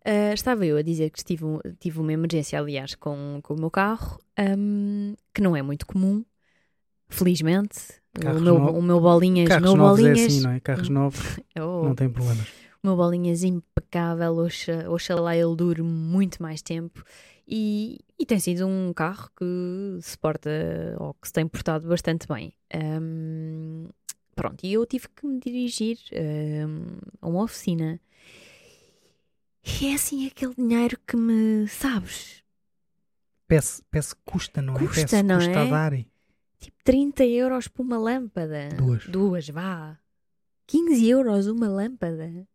Ah, 0.05 0.33
estava 0.33 0.64
eu 0.64 0.77
a 0.77 0.83
dizer 0.83 1.11
que 1.11 1.22
tive, 1.22 1.44
um- 1.44 1.61
tive 1.79 2.01
uma 2.01 2.12
emergência, 2.12 2.59
aliás, 2.59 2.94
com, 2.94 3.40
com 3.42 3.55
o 3.55 3.61
meu 3.61 3.70
carro, 3.70 4.18
ahm, 4.37 5.14
que 5.35 5.42
não 5.42 5.55
é 5.57 5.62
muito 5.62 5.87
comum, 5.87 6.25
felizmente. 7.09 7.77
Carros 8.14 8.40
o, 8.40 8.45
meu, 8.45 8.59
no- 8.59 8.79
o 8.79 8.83
meu 8.83 9.01
bolinhas, 9.01 9.49
Carros 9.49 9.62
meu 9.64 9.77
novos 9.77 10.01
bolinhas, 10.01 10.19
é 10.21 10.25
assim, 10.27 10.40
não 10.40 10.51
é? 10.51 10.61
Carros 10.61 10.88
novos 10.90 11.21
Oh, 11.59 11.83
não 11.85 11.95
tem 11.95 12.09
problemas. 12.09 12.49
o 12.83 12.87
meu 12.87 12.97
bolinhas 12.97 13.42
impecável, 13.42 14.37
oxa- 14.37 14.88
oxalá 14.90 15.37
ele 15.37 15.55
dure 15.57 15.83
muito 15.83 16.42
mais 16.42 16.62
tempo. 16.62 17.05
E, 17.49 18.01
e 18.19 18.27
tem 18.27 18.40
sido 18.40 18.66
um 18.66 18.92
carro 18.92 19.31
que 19.37 19.45
se 20.03 20.19
porta, 20.19 20.51
ou 20.99 21.14
que 21.14 21.29
se 21.29 21.33
tem 21.33 21.47
portado 21.47 21.87
bastante 21.88 22.27
bem. 22.27 22.53
Ahm, 22.75 23.88
pronto, 24.35 24.64
e 24.66 24.73
eu 24.73 24.85
tive 24.87 25.07
que 25.14 25.25
me 25.27 25.38
dirigir 25.38 25.97
ahm, 26.12 26.99
a 27.21 27.29
uma 27.29 27.42
oficina. 27.45 28.01
E 29.81 29.87
é 29.88 29.95
assim 29.95 30.27
aquele 30.27 30.55
dinheiro 30.55 30.99
que 31.07 31.16
me, 31.16 31.69
sabes, 31.69 32.42
Peço, 33.49 33.83
peço 33.92 34.16
custa, 34.25 34.61
não 34.61 34.75
é? 34.75 34.79
Custa, 34.79 35.03
peço 35.03 35.25
não 35.25 35.37
custa 35.37 35.51
é? 35.61 35.62
a 35.62 35.66
dar. 35.66 35.92
Tipo 36.59 36.77
30 36.85 37.25
euros 37.27 37.69
por 37.69 37.83
uma 37.83 37.99
lâmpada. 37.99 38.69
Duas. 38.77 39.07
Duas, 39.07 39.49
vá. 39.49 39.99
15 40.66 41.09
euros 41.09 41.47
uma 41.47 41.69
lâmpada. 41.69 42.47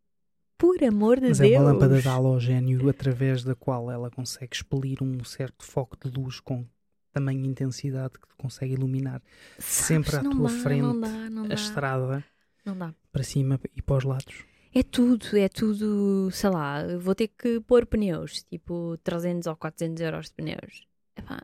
Por 0.58 0.84
amor 0.84 1.20
de 1.20 1.30
Mas 1.30 1.40
Deus. 1.40 1.52
é 1.54 1.60
uma 1.60 1.72
lâmpada 1.72 2.00
de 2.02 2.08
halogénio 2.08 2.88
através 2.90 3.44
da 3.44 3.56
qual 3.56 3.90
ela 3.90 4.12
consegue 4.12 4.56
expelir 4.56 5.02
um 5.02 5.24
certo 5.24 5.66
foco 5.66 5.98
de 5.98 6.10
luz 6.16 6.40
com 6.40 6.66
tamanha 7.12 7.46
intensidade 7.48 8.14
que 8.14 8.36
consegue 8.38 8.74
iluminar 8.74 9.22
Sabes, 9.58 9.66
sempre 9.86 10.16
à 10.18 10.22
tua 10.22 10.50
dá, 10.50 10.60
frente 10.60 10.82
Não 10.82 11.00
dá, 11.00 11.30
não 11.30 11.44
a 11.46 11.48
dá. 11.48 11.54
estrada 11.56 12.24
Não 12.64 12.78
dá. 12.78 12.94
para 13.12 13.24
cima 13.24 13.60
e 13.76 13.82
para 13.82 13.98
os 13.98 14.04
lados. 14.04 14.46
É 14.74 14.84
tudo, 14.84 15.36
é 15.36 15.50
tudo, 15.50 16.30
sei 16.32 16.50
lá, 16.50 16.84
vou 16.98 17.14
ter 17.16 17.28
que 17.30 17.60
pôr 17.62 17.86
pneus, 17.86 18.44
tipo 18.44 18.98
300 19.04 19.48
ou 19.48 19.56
400 19.58 20.00
euros 20.02 20.28
de 20.28 20.34
pneus. 20.36 20.86
Epá, 21.18 21.42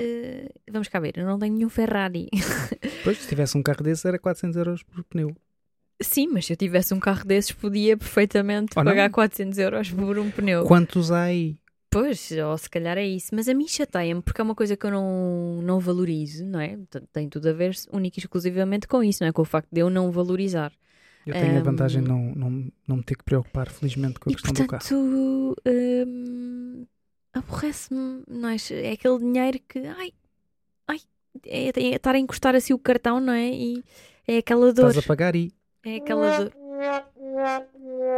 eh, 0.00 0.48
vamos 0.70 0.88
cá 0.88 0.98
ver, 1.00 1.18
eu 1.18 1.26
não 1.26 1.38
tenho 1.38 1.54
nenhum 1.54 1.68
Ferrari. 1.68 2.28
Depois, 2.82 3.18
se 3.18 3.28
tivesse 3.28 3.56
um 3.56 3.62
carro 3.62 3.82
desse, 3.82 4.06
era 4.08 4.18
400 4.18 4.56
euros 4.56 4.82
por 4.82 5.04
pneu. 5.04 5.36
Sim, 6.02 6.28
mas 6.32 6.46
se 6.46 6.52
eu 6.52 6.56
tivesse 6.56 6.94
um 6.94 6.98
carro 7.00 7.24
desses, 7.24 7.52
podia 7.52 7.96
perfeitamente 7.96 8.74
não? 8.76 8.84
pagar 8.84 9.10
400 9.10 9.58
euros 9.58 9.90
por 9.90 10.18
um 10.18 10.30
pneu. 10.30 10.64
Quantos 10.64 11.10
há 11.12 11.24
aí? 11.24 11.58
Pois, 11.90 12.30
ou 12.32 12.56
se 12.56 12.70
calhar 12.70 12.96
é 12.96 13.04
isso. 13.06 13.34
Mas 13.34 13.48
a 13.48 13.54
mim 13.54 13.66
chateia-me 13.68 14.22
porque 14.22 14.40
é 14.40 14.44
uma 14.44 14.54
coisa 14.54 14.76
que 14.76 14.86
eu 14.86 14.90
não, 14.90 15.60
não 15.62 15.78
valorizo, 15.80 16.44
não 16.46 16.60
é? 16.60 16.78
Tem 17.12 17.28
tudo 17.28 17.48
a 17.48 17.52
ver 17.52 17.74
única 17.92 18.18
e 18.18 18.20
exclusivamente 18.22 18.86
com 18.88 19.02
isso, 19.02 19.22
não 19.22 19.28
é? 19.28 19.32
Com 19.32 19.42
o 19.42 19.44
facto 19.44 19.68
de 19.70 19.80
eu 19.80 19.90
não 19.90 20.10
valorizar. 20.10 20.72
Eu 21.26 21.34
tenho 21.34 21.56
a 21.56 21.60
Ahm. 21.60 21.64
vantagem 21.64 22.02
de 22.02 22.08
não, 22.08 22.34
não, 22.34 22.72
não 22.88 22.96
me 22.96 23.02
ter 23.02 23.16
que 23.16 23.24
preocupar, 23.24 23.68
felizmente, 23.68 24.18
com 24.18 24.30
a 24.30 24.32
e 24.32 24.34
questão 24.36 24.54
do 24.54 24.66
carro. 24.66 24.82
portanto, 24.82 25.56
hum, 25.66 26.86
aborrece-me, 27.32 28.22
não 28.28 28.48
é? 28.48 28.56
É 28.70 28.92
aquele 28.92 29.18
dinheiro 29.18 29.58
que, 29.68 29.78
ai, 29.86 30.12
ai, 30.86 31.00
é, 31.46 31.68
é 31.68 31.94
estar 31.96 32.14
a 32.14 32.18
encostar 32.18 32.54
assim 32.54 32.72
o 32.72 32.78
cartão, 32.78 33.20
não 33.20 33.32
é? 33.32 33.48
E 33.48 33.84
é 34.26 34.38
aquela 34.38 34.72
dor. 34.72 34.88
Estás 34.88 35.04
a 35.04 35.06
pagar 35.08 35.36
e 35.36 35.52
É 35.84 35.96
aquela 35.96 36.38
dor. 36.44 36.52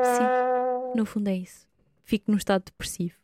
Sim, 0.05 0.99
no 0.99 1.05
fundo 1.07 1.29
é 1.29 1.37
isso. 1.37 1.67
Fico 2.05 2.31
num 2.31 2.37
estado 2.39 2.65
depressivo. 2.67 3.15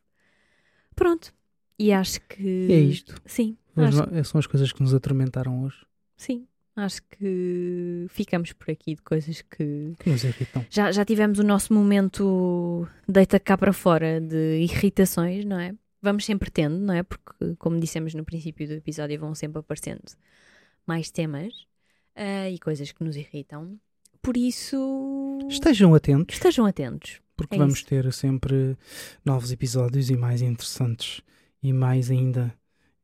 Pronto. 0.94 1.32
E 1.78 1.92
acho 1.92 2.20
que. 2.22 2.68
é 2.72 2.76
isto. 2.80 3.14
Sim, 3.24 3.56
Mas 3.74 3.98
acho, 3.98 4.10
não- 4.12 4.24
são 4.24 4.38
as 4.38 4.46
coisas 4.46 4.72
que 4.72 4.82
nos 4.82 4.92
atormentaram 4.94 5.62
hoje, 5.64 5.86
sim. 6.16 6.47
Acho 6.80 7.02
que 7.10 8.06
ficamos 8.08 8.52
por 8.52 8.70
aqui 8.70 8.94
de 8.94 9.02
coisas 9.02 9.42
que. 9.42 9.94
que 9.98 10.10
nos 10.10 10.22
irritam. 10.22 10.64
Já, 10.70 10.92
já 10.92 11.04
tivemos 11.04 11.38
o 11.40 11.42
nosso 11.42 11.74
momento 11.74 12.86
deita 13.08 13.40
cá 13.40 13.58
para 13.58 13.72
fora 13.72 14.20
de 14.20 14.60
irritações, 14.60 15.44
não 15.44 15.58
é? 15.58 15.74
Vamos 16.00 16.24
sempre 16.24 16.50
tendo, 16.50 16.78
não 16.78 16.94
é? 16.94 17.02
Porque, 17.02 17.56
como 17.58 17.80
dissemos 17.80 18.14
no 18.14 18.24
princípio 18.24 18.66
do 18.68 18.74
episódio, 18.74 19.18
vão 19.18 19.34
sempre 19.34 19.58
aparecendo 19.58 20.02
mais 20.86 21.10
temas 21.10 21.52
ah, 22.14 22.48
e 22.48 22.58
coisas 22.60 22.92
que 22.92 23.02
nos 23.02 23.16
irritam. 23.16 23.76
Por 24.22 24.36
isso, 24.36 25.38
Estejam 25.48 25.94
atentos, 25.94 26.36
estejam 26.36 26.64
atentos. 26.66 27.20
porque 27.36 27.56
é 27.56 27.58
vamos 27.58 27.78
isso. 27.78 27.86
ter 27.86 28.12
sempre 28.12 28.76
novos 29.24 29.50
episódios 29.50 30.10
e 30.10 30.16
mais 30.16 30.42
interessantes 30.42 31.22
e 31.62 31.72
mais 31.72 32.10
ainda 32.10 32.54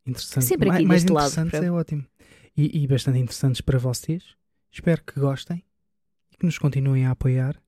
interessantes. 0.07 0.49
Sempre 0.49 0.69
mais, 0.69 0.79
aqui 0.79 0.87
mais 0.87 1.05
lado, 1.05 1.13
interessantes 1.27 1.51
para- 1.59 1.67
é 1.67 1.71
ótimo. 1.73 2.05
E, 2.57 2.83
e 2.83 2.87
bastante 2.87 3.19
interessantes 3.19 3.61
para 3.61 3.79
vocês. 3.79 4.37
Espero 4.71 5.03
que 5.05 5.19
gostem 5.19 5.65
e 6.33 6.37
que 6.37 6.47
nos 6.47 6.59
continuem 6.59 7.07
a 7.07 7.11
apoiar. 7.13 7.61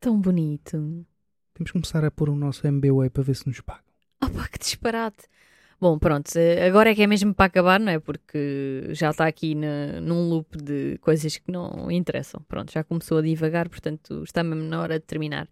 Tão 0.00 0.20
bonito. 0.20 1.06
Temos 1.54 1.70
que 1.70 1.72
começar 1.72 2.04
a 2.04 2.10
pôr 2.10 2.28
o 2.30 2.36
nosso 2.36 2.66
MBWay 2.66 3.10
para 3.10 3.22
ver 3.22 3.34
se 3.34 3.46
nos 3.46 3.60
pagam. 3.60 3.82
Opa, 4.22 4.48
que 4.48 4.58
disparate. 4.58 5.26
Bom, 5.80 5.96
pronto, 5.96 6.28
eh, 6.36 6.66
agora 6.66 6.90
é 6.90 6.94
que 6.94 7.02
é 7.02 7.06
mesmo 7.06 7.32
para 7.32 7.46
acabar, 7.46 7.78
não 7.78 7.92
é? 7.92 8.00
Porque 8.00 8.88
já 8.90 9.10
está 9.10 9.26
aqui 9.28 9.54
na- 9.54 10.00
num 10.00 10.28
loop 10.28 10.56
de 10.56 10.98
coisas 10.98 11.36
que 11.36 11.52
não 11.52 11.88
interessam. 11.88 12.42
Pronto, 12.48 12.72
já 12.72 12.82
começou 12.82 13.18
a 13.18 13.22
divagar, 13.22 13.68
portanto 13.68 14.22
está 14.24 14.42
mesmo 14.42 14.64
na 14.64 14.80
hora 14.80 14.98
de 14.98 15.06
terminar. 15.06 15.48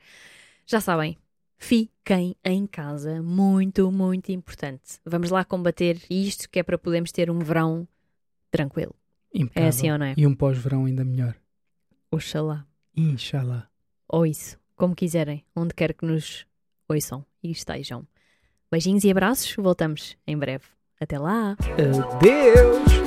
Já 0.66 0.80
sabem, 0.80 1.16
fiquem 1.56 2.34
em 2.44 2.66
casa, 2.66 3.22
muito, 3.22 3.90
muito 3.92 4.32
importante. 4.32 4.98
Vamos 5.04 5.30
lá 5.30 5.44
combater 5.44 6.00
isto, 6.10 6.50
que 6.50 6.58
é 6.58 6.62
para 6.64 6.76
podermos 6.76 7.12
ter 7.12 7.30
um 7.30 7.38
verão 7.38 7.86
tranquilo. 8.50 8.94
É 9.34 9.38
Impecável. 9.40 9.68
assim 9.68 9.90
ou 9.92 9.98
não 9.98 10.06
é? 10.06 10.14
E 10.16 10.26
um 10.26 10.34
pós-verão 10.34 10.84
ainda 10.86 11.04
melhor. 11.04 11.34
Oxalá. 12.10 12.66
Inshallah. 12.96 13.68
Ou 14.08 14.24
isso. 14.26 14.58
como 14.76 14.94
quiserem, 14.94 15.44
onde 15.54 15.74
quer 15.74 15.94
que 15.94 16.04
nos 16.06 16.46
ouçam 16.88 17.24
e 17.42 17.50
estejam. 17.50 18.06
Beijinhos 18.70 19.04
e 19.04 19.10
abraços, 19.10 19.54
voltamos 19.56 20.16
em 20.26 20.36
breve. 20.36 20.64
Até 21.00 21.18
lá! 21.18 21.56
Adeus! 22.14 23.05